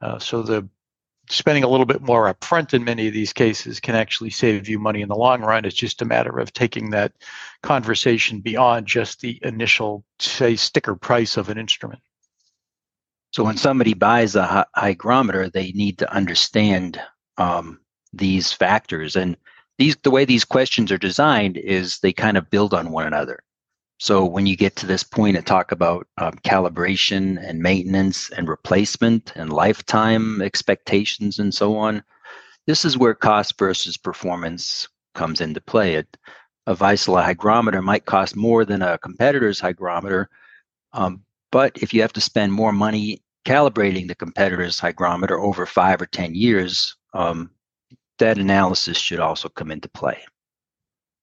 Uh, 0.00 0.18
so 0.18 0.42
the 0.42 0.68
spending 1.28 1.64
a 1.64 1.68
little 1.68 1.86
bit 1.86 2.02
more 2.02 2.32
upfront 2.32 2.72
in 2.72 2.84
many 2.84 3.08
of 3.08 3.12
these 3.12 3.32
cases 3.32 3.80
can 3.80 3.94
actually 3.94 4.30
save 4.30 4.68
you 4.68 4.78
money 4.78 5.02
in 5.02 5.08
the 5.08 5.16
long 5.16 5.42
run. 5.42 5.64
It's 5.64 5.74
just 5.74 6.02
a 6.02 6.06
matter 6.06 6.38
of 6.38 6.52
taking 6.52 6.90
that 6.90 7.12
conversation 7.62 8.40
beyond 8.40 8.86
just 8.86 9.20
the 9.20 9.38
initial, 9.42 10.04
say, 10.18 10.56
sticker 10.56 10.94
price 10.94 11.36
of 11.36 11.48
an 11.48 11.58
instrument. 11.58 12.00
So 13.32 13.44
when 13.44 13.56
somebody 13.56 13.92
buys 13.92 14.36
a 14.36 14.66
hygrometer, 14.74 15.50
they 15.50 15.72
need 15.72 15.98
to 15.98 16.12
understand 16.12 17.00
um, 17.36 17.80
these 18.12 18.52
factors, 18.52 19.16
and 19.16 19.36
these 19.78 19.96
the 20.02 20.10
way 20.10 20.24
these 20.24 20.44
questions 20.44 20.90
are 20.90 20.98
designed 20.98 21.56
is 21.56 21.98
they 21.98 22.12
kind 22.12 22.36
of 22.36 22.50
build 22.50 22.74
on 22.74 22.90
one 22.90 23.06
another. 23.06 23.40
So 23.98 24.24
when 24.24 24.46
you 24.46 24.56
get 24.56 24.76
to 24.76 24.86
this 24.86 25.02
point 25.02 25.36
and 25.36 25.46
talk 25.46 25.72
about 25.72 26.06
um, 26.18 26.34
calibration 26.44 27.42
and 27.42 27.62
maintenance 27.62 28.30
and 28.30 28.48
replacement 28.48 29.32
and 29.36 29.52
lifetime 29.52 30.42
expectations 30.42 31.38
and 31.38 31.54
so 31.54 31.78
on, 31.78 32.02
this 32.66 32.84
is 32.84 32.98
where 32.98 33.14
cost 33.14 33.58
versus 33.58 33.96
performance 33.96 34.86
comes 35.14 35.40
into 35.40 35.60
play. 35.62 36.04
A 36.66 36.76
Vaisala 36.76 37.24
hygrometer 37.24 37.80
might 37.80 38.04
cost 38.04 38.36
more 38.36 38.64
than 38.64 38.82
a 38.82 38.98
competitor's 38.98 39.60
hygrometer, 39.60 40.28
um, 40.92 41.22
but 41.50 41.78
if 41.80 41.94
you 41.94 42.02
have 42.02 42.12
to 42.14 42.20
spend 42.20 42.52
more 42.52 42.72
money 42.72 43.22
calibrating 43.46 44.08
the 44.08 44.14
competitor's 44.14 44.78
hygrometer 44.78 45.38
over 45.38 45.64
five 45.64 46.02
or 46.02 46.06
10 46.06 46.34
years, 46.34 46.96
um, 47.14 47.50
that 48.18 48.38
analysis 48.38 48.98
should 48.98 49.20
also 49.20 49.48
come 49.48 49.70
into 49.70 49.88
play 49.88 50.22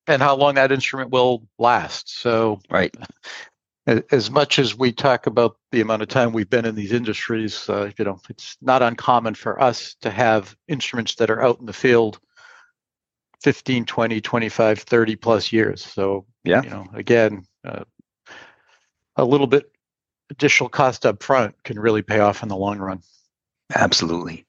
and 0.08 0.22
how 0.22 0.36
long 0.36 0.56
that 0.56 0.72
instrument 0.72 1.12
will 1.12 1.48
last. 1.58 2.20
So, 2.20 2.60
right. 2.70 2.96
As 4.12 4.32
much 4.32 4.60
as 4.60 4.78
we 4.78 4.94
talk 4.94 5.28
about 5.28 5.58
the 5.74 5.82
amount 5.82 6.04
of 6.04 6.08
time 6.08 6.32
we've 6.32 6.50
been 6.50 6.66
in 6.66 6.76
these 6.76 6.94
industries, 6.94 7.68
uh, 7.70 7.92
you 7.98 8.06
know, 8.06 8.18
it's 8.30 8.56
not 8.62 8.82
uncommon 8.82 9.36
for 9.36 9.62
us 9.62 9.96
to 10.02 10.10
have 10.10 10.56
instruments 10.70 11.16
that 11.16 11.30
are 11.30 11.42
out 11.42 11.60
in 11.60 11.66
the 11.66 11.74
field 11.74 12.20
15, 13.42 13.84
20, 13.84 14.22
25, 14.22 14.80
30 14.80 15.16
plus 15.18 15.52
years. 15.52 15.86
So, 15.86 16.26
yeah, 16.46 16.64
you 16.64 16.70
know, 16.70 16.88
again, 16.94 17.46
uh, 17.66 17.84
a 19.18 19.26
little 19.26 19.48
bit 19.48 19.70
additional 20.30 20.70
cost 20.70 21.06
up 21.06 21.22
front 21.22 21.62
can 21.66 21.78
really 21.78 22.02
pay 22.02 22.20
off 22.20 22.42
in 22.42 22.48
the 22.48 22.56
long 22.56 22.80
run. 22.80 23.02
Absolutely. 23.76 24.46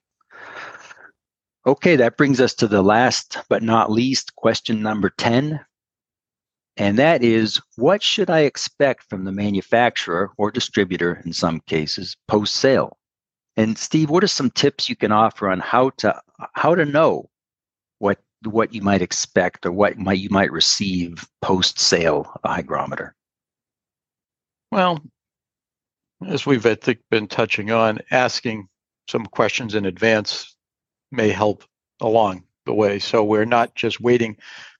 Okay, 1.66 1.96
that 1.96 2.18
brings 2.18 2.40
us 2.40 2.52
to 2.54 2.68
the 2.68 2.82
last 2.82 3.38
but 3.48 3.62
not 3.62 3.90
least 3.90 4.36
question 4.36 4.82
number 4.82 5.08
10. 5.08 5.64
And 6.76 6.98
that 6.98 7.22
is 7.22 7.60
what 7.76 8.02
should 8.02 8.28
I 8.28 8.40
expect 8.40 9.08
from 9.08 9.24
the 9.24 9.32
manufacturer 9.32 10.32
or 10.36 10.50
distributor 10.50 11.22
in 11.24 11.32
some 11.32 11.60
cases 11.60 12.16
post 12.28 12.56
sale? 12.56 12.98
And 13.56 13.78
Steve, 13.78 14.10
what 14.10 14.24
are 14.24 14.28
some 14.28 14.50
tips 14.50 14.88
you 14.88 14.96
can 14.96 15.12
offer 15.12 15.48
on 15.48 15.60
how 15.60 15.90
to 15.98 16.20
how 16.54 16.74
to 16.74 16.84
know 16.84 17.30
what 17.98 18.18
what 18.42 18.74
you 18.74 18.82
might 18.82 19.00
expect 19.02 19.64
or 19.64 19.72
what 19.72 19.96
might 19.96 20.18
you 20.18 20.30
might 20.30 20.52
receive 20.52 21.26
post 21.40 21.78
sale 21.78 22.30
a 22.42 22.48
hygrometer? 22.48 23.14
Well, 24.72 25.00
as 26.26 26.44
we've 26.44 26.66
I 26.66 26.74
think 26.74 26.98
been 27.10 27.28
touching 27.28 27.70
on, 27.70 28.00
asking 28.10 28.68
some 29.08 29.24
questions 29.26 29.76
in 29.76 29.86
advance 29.86 30.53
may 31.14 31.30
help 31.30 31.64
along 32.00 32.44
the 32.66 32.74
way. 32.74 32.98
So 32.98 33.24
we're 33.24 33.44
not 33.44 33.74
just 33.74 34.00
waiting 34.00 34.36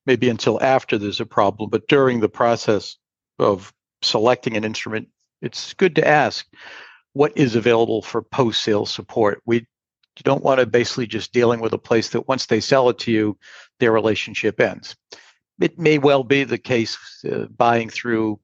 maybe 0.07 0.29
until 0.29 0.63
after 0.63 0.99
there's 0.99 1.21
a 1.21 1.27
problem, 1.27 1.71
but 1.71 1.89
during 1.89 2.21
the 2.21 2.29
process 2.29 2.97
of 3.39 3.73
selecting 4.03 4.57
an 4.57 4.65
instrument, 4.65 5.09
it's 5.41 5.75
good 5.75 5.95
to 5.97 6.07
ask 6.07 6.47
what 7.13 7.37
is 7.37 7.57
available 7.57 8.03
for 8.03 8.23
post 8.23 8.63
sale 8.63 8.87
support. 8.87 9.41
We 9.47 9.67
don't 10.23 10.45
want 10.45 10.61
to 10.61 10.67
basically 10.67 11.07
just 11.07 11.33
dealing 11.33 11.61
with 11.61 11.73
a 11.73 11.79
place 11.79 12.11
that 12.11 12.29
once 12.29 12.47
they 12.47 12.61
sell 12.61 12.89
it 12.89 12.99
to 13.01 13.13
you, 13.13 13.39
their 13.81 13.93
relationship 13.93 14.61
ends. 14.61 14.97
It 15.61 15.79
may 15.79 15.99
well 15.99 16.25
be 16.25 16.45
the 16.45 16.59
case 16.59 16.99
uh, 17.31 17.47
buying 17.47 17.89
through 17.89 18.41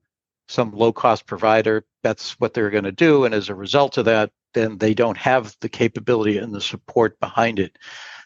some 0.47 0.71
low 0.71 0.91
cost 0.91 1.25
provider. 1.25 1.85
That's 2.03 2.39
what 2.39 2.53
they're 2.53 2.69
going 2.69 2.85
to 2.85 2.91
do. 2.91 3.25
And 3.25 3.33
as 3.33 3.49
a 3.49 3.55
result 3.55 3.97
of 3.97 4.05
that, 4.05 4.31
then 4.53 4.77
they 4.77 4.93
don't 4.93 5.17
have 5.17 5.55
the 5.61 5.69
capability 5.69 6.37
and 6.37 6.53
the 6.53 6.61
support 6.61 7.19
behind 7.19 7.59
it. 7.59 7.77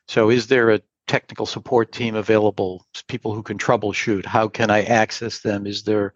So, 0.08 0.30
is 0.30 0.48
there 0.48 0.72
a 0.72 0.82
technical 1.08 1.46
support 1.46 1.92
team 1.92 2.16
available? 2.16 2.86
People 3.08 3.34
who 3.34 3.44
can 3.44 3.58
troubleshoot? 3.58 4.26
How 4.26 4.48
can 4.48 4.70
I 4.70 4.84
access 4.84 5.40
them? 5.40 5.66
Is 5.68 5.84
there 5.84 6.14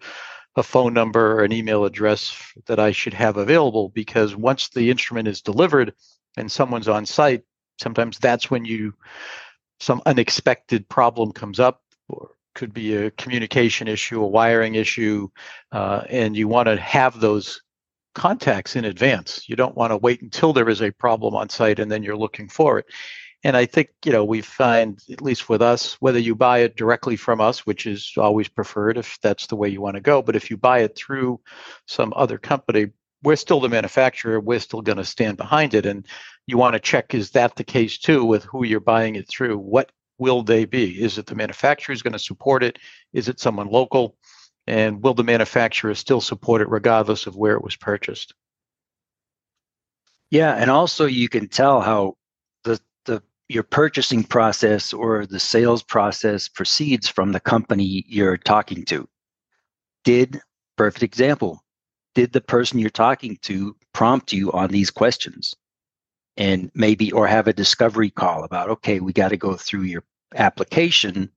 a 0.56 0.64
phone 0.64 0.94
number 0.94 1.34
or 1.34 1.44
an 1.44 1.54
email 1.54 1.86
address 1.86 2.36
that 2.66 2.80
I 2.80 2.92
should 2.92 3.14
have 3.14 3.38
available? 3.38 3.90
Because 3.90 4.36
once 4.36 4.70
the 4.70 4.90
instrument 4.90 5.28
is 5.28 5.42
delivered 5.42 5.94
and 6.38 6.52
someone's 6.52 6.88
on 6.88 7.06
site, 7.06 7.44
sometimes 7.80 8.20
that's 8.20 8.52
when 8.52 8.66
you 8.66 8.94
some 9.80 10.02
unexpected 10.06 10.88
problem 10.90 11.32
comes 11.32 11.60
up 11.60 11.82
or 12.10 12.32
could 12.54 12.74
be 12.74 12.96
a 12.96 13.12
communication 13.12 13.88
issue, 13.88 14.22
a 14.22 14.28
wiring 14.28 14.76
issue, 14.76 15.30
uh, 15.72 16.04
and 16.10 16.36
you 16.36 16.48
want 16.48 16.68
to 16.68 16.76
have 16.78 17.20
those 17.20 17.62
contacts 18.16 18.76
in 18.76 18.86
advance. 18.86 19.48
You 19.48 19.56
don't 19.56 19.76
want 19.76 19.92
to 19.92 19.98
wait 19.98 20.22
until 20.22 20.54
there 20.54 20.70
is 20.70 20.82
a 20.82 20.92
problem 20.92 21.36
on 21.36 21.50
site 21.50 21.80
and 21.80 21.92
then 21.92 22.04
you're 22.04 22.18
looking 22.18 22.50
for 22.50 22.80
it. 22.80 22.86
And 23.44 23.56
I 23.56 23.66
think, 23.66 23.90
you 24.04 24.12
know, 24.12 24.26
we 24.26 24.42
find, 24.42 25.00
at 25.10 25.22
least 25.22 25.48
with 25.48 25.62
us, 25.62 25.94
whether 26.02 26.20
you 26.20 26.36
buy 26.36 26.60
it 26.60 26.76
directly 26.76 27.16
from 27.16 27.40
us, 27.40 27.66
which 27.66 27.86
is 27.86 28.12
always 28.18 28.50
preferred 28.50 28.98
if 28.98 29.18
that's 29.22 29.48
the 29.48 29.56
way 29.56 29.70
you 29.70 29.80
want 29.80 29.96
to 29.96 30.02
go, 30.02 30.22
but 30.22 30.36
if 30.36 30.50
you 30.50 30.58
buy 30.58 30.80
it 30.80 30.98
through 30.98 31.40
some 31.88 32.12
other 32.18 32.38
company, 32.38 32.88
we're 33.24 33.38
still 33.38 33.62
the 33.62 33.70
manufacturer, 33.70 34.40
we're 34.40 34.60
still 34.60 34.82
going 34.82 34.98
to 34.98 35.06
stand 35.06 35.38
behind 35.38 35.74
it. 35.74 35.86
And 35.86 36.06
you 36.48 36.58
want 36.58 36.74
to 36.74 36.80
check 36.80 37.14
is 37.14 37.32
that 37.32 37.56
the 37.56 37.64
case 37.64 37.98
too 37.98 38.26
with 38.26 38.44
who 38.44 38.66
you're 38.66 38.82
buying 38.82 39.16
it 39.16 39.30
through? 39.30 39.58
What 39.58 39.92
will 40.18 40.44
they 40.44 40.66
be? 40.66 41.02
Is 41.02 41.18
it 41.18 41.26
the 41.26 41.36
manufacturer 41.36 41.94
is 41.94 42.02
going 42.02 42.14
to 42.14 42.20
support 42.20 42.62
it? 42.62 42.78
Is 43.14 43.30
it 43.30 43.40
someone 43.40 43.68
local? 43.68 44.18
And 44.70 45.02
will 45.02 45.16
the 45.16 45.24
manufacturer 45.24 45.96
still 45.96 46.22
support 46.22 46.62
it 46.62 46.70
regardless 46.70 47.26
of 47.26 47.36
where 47.36 47.56
it 47.56 47.64
was 47.64 47.76
purchased? 47.76 48.36
Yeah, 50.30 50.54
and 50.54 50.70
also 50.70 51.08
you 51.08 51.28
can 51.28 51.48
tell 51.48 51.82
how 51.82 52.18
the 52.64 52.80
the 53.06 53.24
your 53.48 53.64
purchasing 53.64 54.24
process 54.24 54.94
or 54.94 55.26
the 55.26 55.40
sales 55.40 55.82
process 55.82 56.48
proceeds 56.48 57.10
from 57.10 57.32
the 57.32 57.40
company 57.40 58.06
you're 58.08 58.38
talking 58.38 58.86
to. 58.86 59.10
Did 60.04 60.40
perfect 60.78 61.02
example, 61.02 61.64
did 62.14 62.32
the 62.32 62.40
person 62.40 62.78
you're 62.78 62.92
talking 62.92 63.40
to 63.42 63.76
prompt 63.92 64.32
you 64.34 64.52
on 64.52 64.70
these 64.70 64.92
questions? 64.92 65.56
And 66.38 66.70
maybe 66.76 67.12
or 67.12 67.26
have 67.26 67.48
a 67.48 67.54
discovery 67.54 68.12
call 68.12 68.44
about 68.44 68.70
okay, 68.70 69.00
we 69.00 69.14
got 69.14 69.30
to 69.30 69.38
go 69.38 69.56
through 69.56 69.86
your 69.86 70.04
application 70.36 71.32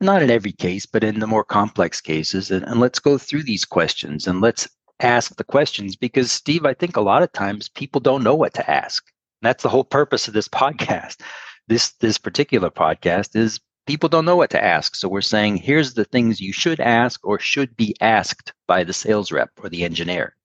not 0.00 0.22
in 0.22 0.30
every 0.30 0.52
case, 0.52 0.86
but 0.86 1.04
in 1.04 1.20
the 1.20 1.26
more 1.26 1.44
complex 1.44 2.00
cases. 2.00 2.50
And, 2.50 2.64
and 2.64 2.80
let's 2.80 2.98
go 2.98 3.18
through 3.18 3.44
these 3.44 3.64
questions 3.64 4.26
and 4.26 4.40
let's 4.40 4.68
ask 5.00 5.36
the 5.36 5.44
questions 5.44 5.96
because, 5.96 6.30
Steve, 6.32 6.66
I 6.66 6.74
think 6.74 6.96
a 6.96 7.00
lot 7.02 7.22
of 7.22 7.32
times 7.32 7.68
people 7.68 8.00
don't 8.00 8.24
know 8.24 8.34
what 8.34 8.54
to 8.54 8.70
ask. 8.70 9.04
And 9.42 9.48
that's 9.48 9.62
the 9.62 9.68
whole 9.68 9.84
purpose 9.84 10.28
of 10.28 10.34
this 10.34 10.48
podcast. 10.62 11.20
This 11.66 11.92
this 12.00 12.18
particular 12.18 12.70
podcast 12.70 13.34
is 13.34 13.58
people 13.86 14.08
don't 14.08 14.24
know 14.24 14.36
what 14.36 14.50
to 14.50 14.62
ask. 14.62 14.96
So 14.96 15.08
we're 15.08 15.22
saying 15.22 15.56
here's 15.56 15.94
the 15.94 16.04
things 16.04 16.40
you 16.40 16.52
should 16.52 16.80
ask 16.80 17.24
or 17.24 17.38
should 17.38 17.76
be 17.76 17.94
asked 18.00 18.52
by 18.66 18.84
the 18.84 18.92
sales 18.92 19.32
rep 19.32 19.50
or 19.62 19.68
the 19.68 19.84
engineer. 19.84 20.36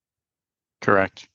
Correct. 0.81 1.27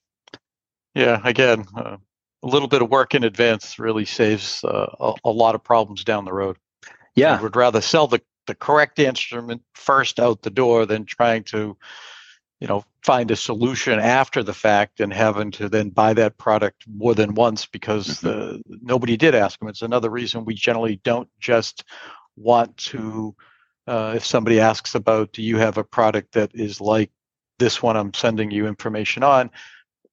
Yeah. 0.94 1.20
Again, 1.24 1.66
uh, 1.77 1.96
a 2.42 2.46
little 2.46 2.68
bit 2.68 2.83
of 2.83 2.90
work 2.90 3.14
in 3.14 3.24
advance 3.24 3.79
really 3.79 4.05
saves 4.05 4.62
uh, 4.64 4.94
a, 5.00 5.14
a 5.24 5.31
lot 5.31 5.55
of 5.55 5.64
problems 5.64 6.05
down 6.05 6.24
the 6.24 6.33
road. 6.33 6.57
Yeah. 7.14 7.38
I 7.38 7.42
would 7.42 7.57
rather 7.57 7.81
sell 7.81 8.07
the, 8.07 8.20
the 8.46 8.55
correct 8.55 8.98
instrument 8.98 9.62
first 9.74 10.18
out 10.20 10.42
the 10.42 10.50
door 10.50 10.87
than 10.87 11.05
trying 11.05 11.44
to, 11.44 11.77
you 12.61 12.66
know, 12.66 12.85
find 13.03 13.31
a 13.31 13.37
solution 13.37 13.98
after 13.98 14.42
the 14.42 14.55
fact 14.55 15.00
and 15.00 15.12
having 15.12 15.50
to 15.53 15.68
then 15.68 15.90
buy 15.90 16.14
that 16.14 16.38
product 16.38 16.85
more 16.88 17.14
than 17.14 17.35
once 17.35 17.66
because 17.66 18.07
mm-hmm. 18.07 18.27
the, 18.27 18.62
nobody 18.83 19.16
did 19.16 19.35
ask 19.35 19.59
them. 19.59 19.68
It's 19.68 19.83
another 19.83 20.11
reason 20.11 20.44
we 20.44 20.55
generally 20.55 20.96
don't 21.05 21.29
just 21.38 21.85
want 22.37 22.77
to, 22.79 23.35
uh, 23.87 24.14
if 24.16 24.24
somebody 24.24 24.61
asks 24.61 24.94
about, 24.94 25.33
do 25.33 25.42
you 25.42 25.59
have 25.59 25.79
a 25.79 25.85
product 25.85 26.33
that 26.33 26.50
is 26.55 26.81
like 26.81 27.11
this 27.59 27.83
one 27.83 27.96
I'm 27.96 28.14
sending 28.14 28.50
you 28.50 28.66
information 28.66 29.22
on? 29.22 29.50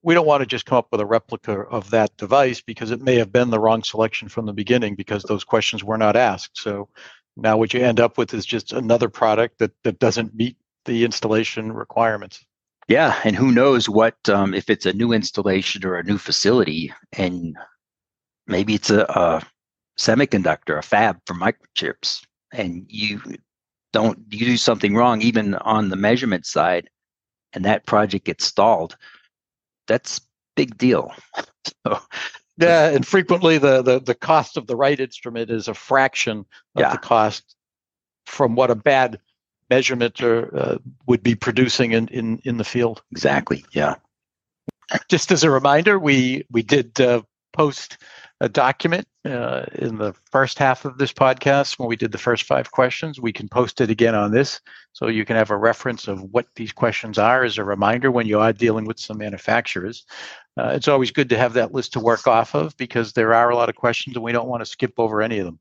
We 0.04 0.14
don't 0.14 0.26
want 0.26 0.42
to 0.42 0.48
just 0.48 0.66
come 0.66 0.78
up 0.78 0.88
with 0.92 1.02
a 1.02 1.06
replica 1.06 1.62
of 1.62 1.90
that 1.92 2.16
device 2.18 2.62
because 2.62 2.92
it 2.92 3.02
may 3.02 3.16
have 3.16 3.32
been 3.32 3.50
the 3.50 3.60
wrong 3.60 3.84
selection 3.84 4.28
from 4.28 4.46
the 4.46 4.54
beginning 4.54 4.96
because 4.96 5.24
those 5.24 5.44
questions 5.44 5.84
were 5.84 5.98
not 5.98 6.16
asked. 6.16 6.60
So 6.60 6.90
now 7.38 7.58
what 7.58 7.74
you 7.74 7.82
end 7.82 8.00
up 8.00 8.18
with 8.18 8.34
is 8.34 8.46
just 8.46 8.74
another 8.74 9.10
product 9.10 9.60
that, 9.60 9.72
that 9.84 10.00
doesn't 10.00 10.36
meet 10.36 10.58
the 10.86 11.06
installation 11.06 11.72
requirements. 11.72 12.44
Yeah, 12.88 13.20
and 13.24 13.36
who 13.36 13.52
knows 13.52 13.88
what 13.88 14.18
um, 14.28 14.54
if 14.54 14.70
it's 14.70 14.86
a 14.86 14.94
new 14.94 15.14
installation 15.14 15.86
or 15.86 15.96
a 15.96 16.04
new 16.04 16.18
facility, 16.18 16.92
and 17.14 17.56
maybe 18.48 18.74
it's 18.74 18.90
a, 18.90 19.04
a 19.04 19.42
semiconductor, 19.98 20.78
a 20.78 20.82
fab 20.82 21.20
for 21.26 21.36
microchips. 21.36 22.26
and 22.52 22.86
you 22.90 23.22
don't 23.94 24.20
you 24.30 24.46
do 24.46 24.58
something 24.58 24.96
wrong 24.96 25.22
even 25.22 25.56
on 25.56 25.90
the 25.90 25.96
measurement 25.96 26.46
side 26.46 26.90
and 27.54 27.66
that 27.66 27.86
project 27.86 28.26
gets 28.26 28.46
stalled 28.46 28.96
that's 29.92 30.22
big 30.56 30.78
deal. 30.78 31.14
So, 31.86 32.00
yeah 32.58 32.90
and 32.90 33.06
frequently 33.06 33.60
the, 33.60 33.84
the 33.84 34.00
the 34.00 34.16
cost 34.16 34.58
of 34.58 34.66
the 34.66 34.76
right 34.76 35.00
instrument 35.00 35.52
is 35.52 35.68
a 35.68 35.76
fraction 35.76 36.40
of 36.76 36.82
yeah. 36.82 36.92
the 36.92 36.98
cost 36.98 37.56
from 38.26 38.56
what 38.56 38.72
a 38.72 38.76
bad 38.76 39.20
measurement 39.70 40.20
or, 40.24 40.56
uh, 40.58 40.78
would 41.06 41.22
be 41.22 41.36
producing 41.36 41.92
in, 41.92 42.08
in 42.08 42.42
in 42.46 42.58
the 42.58 42.64
field. 42.64 43.04
Exactly 43.12 43.64
yeah. 43.74 43.94
Just 45.08 45.32
as 45.32 45.44
a 45.44 45.52
reminder 45.52 46.00
we 46.00 46.44
we 46.50 46.64
did 46.64 47.00
uh, 47.00 47.22
post 47.54 48.00
a 48.40 48.50
document 48.50 49.08
uh, 49.26 49.66
in 49.74 49.98
the 49.98 50.14
first 50.32 50.58
half 50.58 50.86
of 50.86 50.98
this 50.98 51.14
podcast 51.14 51.78
when 51.78 51.88
we 51.88 51.96
did 51.96 52.12
the 52.12 52.18
first 52.18 52.44
five 52.44 52.72
questions. 52.72 53.20
We 53.20 53.32
can 53.32 53.48
post 53.48 53.80
it 53.82 53.90
again 53.90 54.16
on 54.16 54.32
this 54.32 54.60
so 54.94 55.08
you 55.08 55.26
can 55.26 55.36
have 55.36 55.52
a 55.52 55.58
reference 55.58 56.08
of 56.08 56.22
what 56.32 56.48
these 56.56 56.72
questions 56.72 57.18
are 57.18 57.44
as 57.44 57.58
a 57.58 57.64
reminder 57.64 58.12
when 58.12 58.28
you 58.28 58.40
are 58.40 58.54
dealing 58.54 58.86
with 58.86 59.00
some 59.00 59.20
manufacturers. 59.20 60.06
Uh, 60.58 60.72
it's 60.76 60.88
always 60.88 61.12
good 61.12 61.30
to 61.30 61.38
have 61.38 61.54
that 61.54 61.74
list 61.74 61.94
to 61.94 62.00
work 62.00 62.28
off 62.28 62.56
of 62.56 62.76
because 62.78 63.14
there 63.14 63.34
are 63.34 63.50
a 63.50 63.56
lot 63.56 63.70
of 63.70 63.76
questions 63.76 64.16
and 64.16 64.24
we 64.24 64.32
don't 64.32 64.50
want 64.50 64.62
to 64.62 64.66
skip 64.66 64.94
over 64.98 65.22
any 65.22 65.38
of 65.38 65.46
them. 65.46 65.60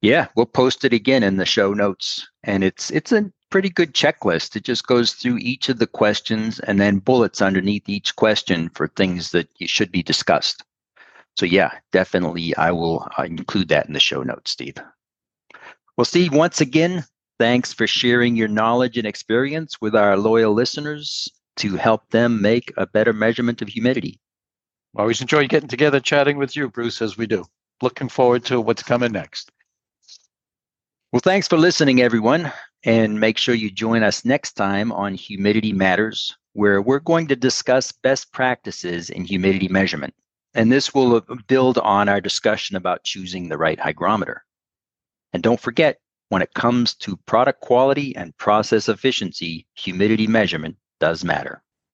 Yeah, 0.00 0.26
we'll 0.34 0.46
post 0.46 0.84
it 0.84 0.92
again 0.92 1.22
in 1.22 1.36
the 1.36 1.46
show 1.46 1.72
notes. 1.72 2.28
And 2.42 2.64
it's 2.64 2.90
it's 2.90 3.12
a 3.12 3.30
pretty 3.50 3.68
good 3.68 3.94
checklist. 3.94 4.56
It 4.56 4.64
just 4.64 4.86
goes 4.88 5.12
through 5.12 5.38
each 5.38 5.68
of 5.68 5.78
the 5.78 5.86
questions 5.86 6.58
and 6.58 6.80
then 6.80 6.98
bullets 6.98 7.40
underneath 7.40 7.88
each 7.88 8.16
question 8.16 8.68
for 8.70 8.88
things 8.88 9.30
that 9.30 9.48
should 9.60 9.92
be 9.92 10.02
discussed. 10.02 10.64
So 11.36 11.46
yeah, 11.46 11.72
definitely 11.92 12.54
I 12.56 12.70
will 12.72 13.08
uh, 13.18 13.22
include 13.22 13.68
that 13.68 13.86
in 13.86 13.94
the 13.94 14.00
show 14.00 14.22
notes, 14.22 14.50
Steve. 14.50 14.76
Well, 15.96 16.04
Steve, 16.04 16.32
once 16.32 16.60
again, 16.60 17.04
thanks 17.38 17.72
for 17.72 17.86
sharing 17.86 18.36
your 18.36 18.48
knowledge 18.48 18.96
and 18.98 19.06
experience 19.06 19.80
with 19.80 19.94
our 19.94 20.16
loyal 20.16 20.52
listeners 20.52 21.28
to 21.56 21.76
help 21.76 22.08
them 22.10 22.40
make 22.40 22.72
a 22.76 22.86
better 22.86 23.12
measurement 23.12 23.62
of 23.62 23.68
humidity. 23.68 24.18
Always 24.96 25.20
enjoy 25.20 25.48
getting 25.48 25.68
together 25.68 26.00
chatting 26.00 26.36
with 26.36 26.56
you, 26.56 26.68
Bruce, 26.68 27.00
as 27.02 27.16
we 27.16 27.26
do. 27.26 27.44
Looking 27.80 28.08
forward 28.08 28.44
to 28.46 28.60
what's 28.60 28.82
coming 28.82 29.12
next. 29.12 29.50
Well, 31.12 31.20
thanks 31.20 31.48
for 31.48 31.58
listening, 31.58 32.00
everyone. 32.00 32.52
And 32.84 33.20
make 33.20 33.38
sure 33.38 33.54
you 33.54 33.70
join 33.70 34.02
us 34.02 34.24
next 34.24 34.52
time 34.52 34.92
on 34.92 35.14
Humidity 35.14 35.72
Matters, 35.72 36.36
where 36.52 36.82
we're 36.82 37.00
going 37.00 37.28
to 37.28 37.36
discuss 37.36 37.92
best 37.92 38.32
practices 38.32 39.10
in 39.10 39.24
humidity 39.24 39.68
measurement. 39.68 40.14
And 40.54 40.70
this 40.70 40.94
will 40.94 41.20
build 41.46 41.78
on 41.78 42.08
our 42.08 42.20
discussion 42.20 42.76
about 42.76 43.04
choosing 43.04 43.48
the 43.48 43.56
right 43.56 43.80
hygrometer. 43.80 44.44
And 45.32 45.42
don't 45.42 45.60
forget, 45.60 45.98
when 46.28 46.42
it 46.42 46.54
comes 46.54 46.94
to 46.96 47.16
product 47.26 47.60
quality 47.60 48.14
and 48.16 48.36
process 48.36 48.88
efficiency, 48.88 49.66
humidity 49.74 50.26
measurement 50.26 50.76
does 51.00 51.24
matter. 51.24 51.62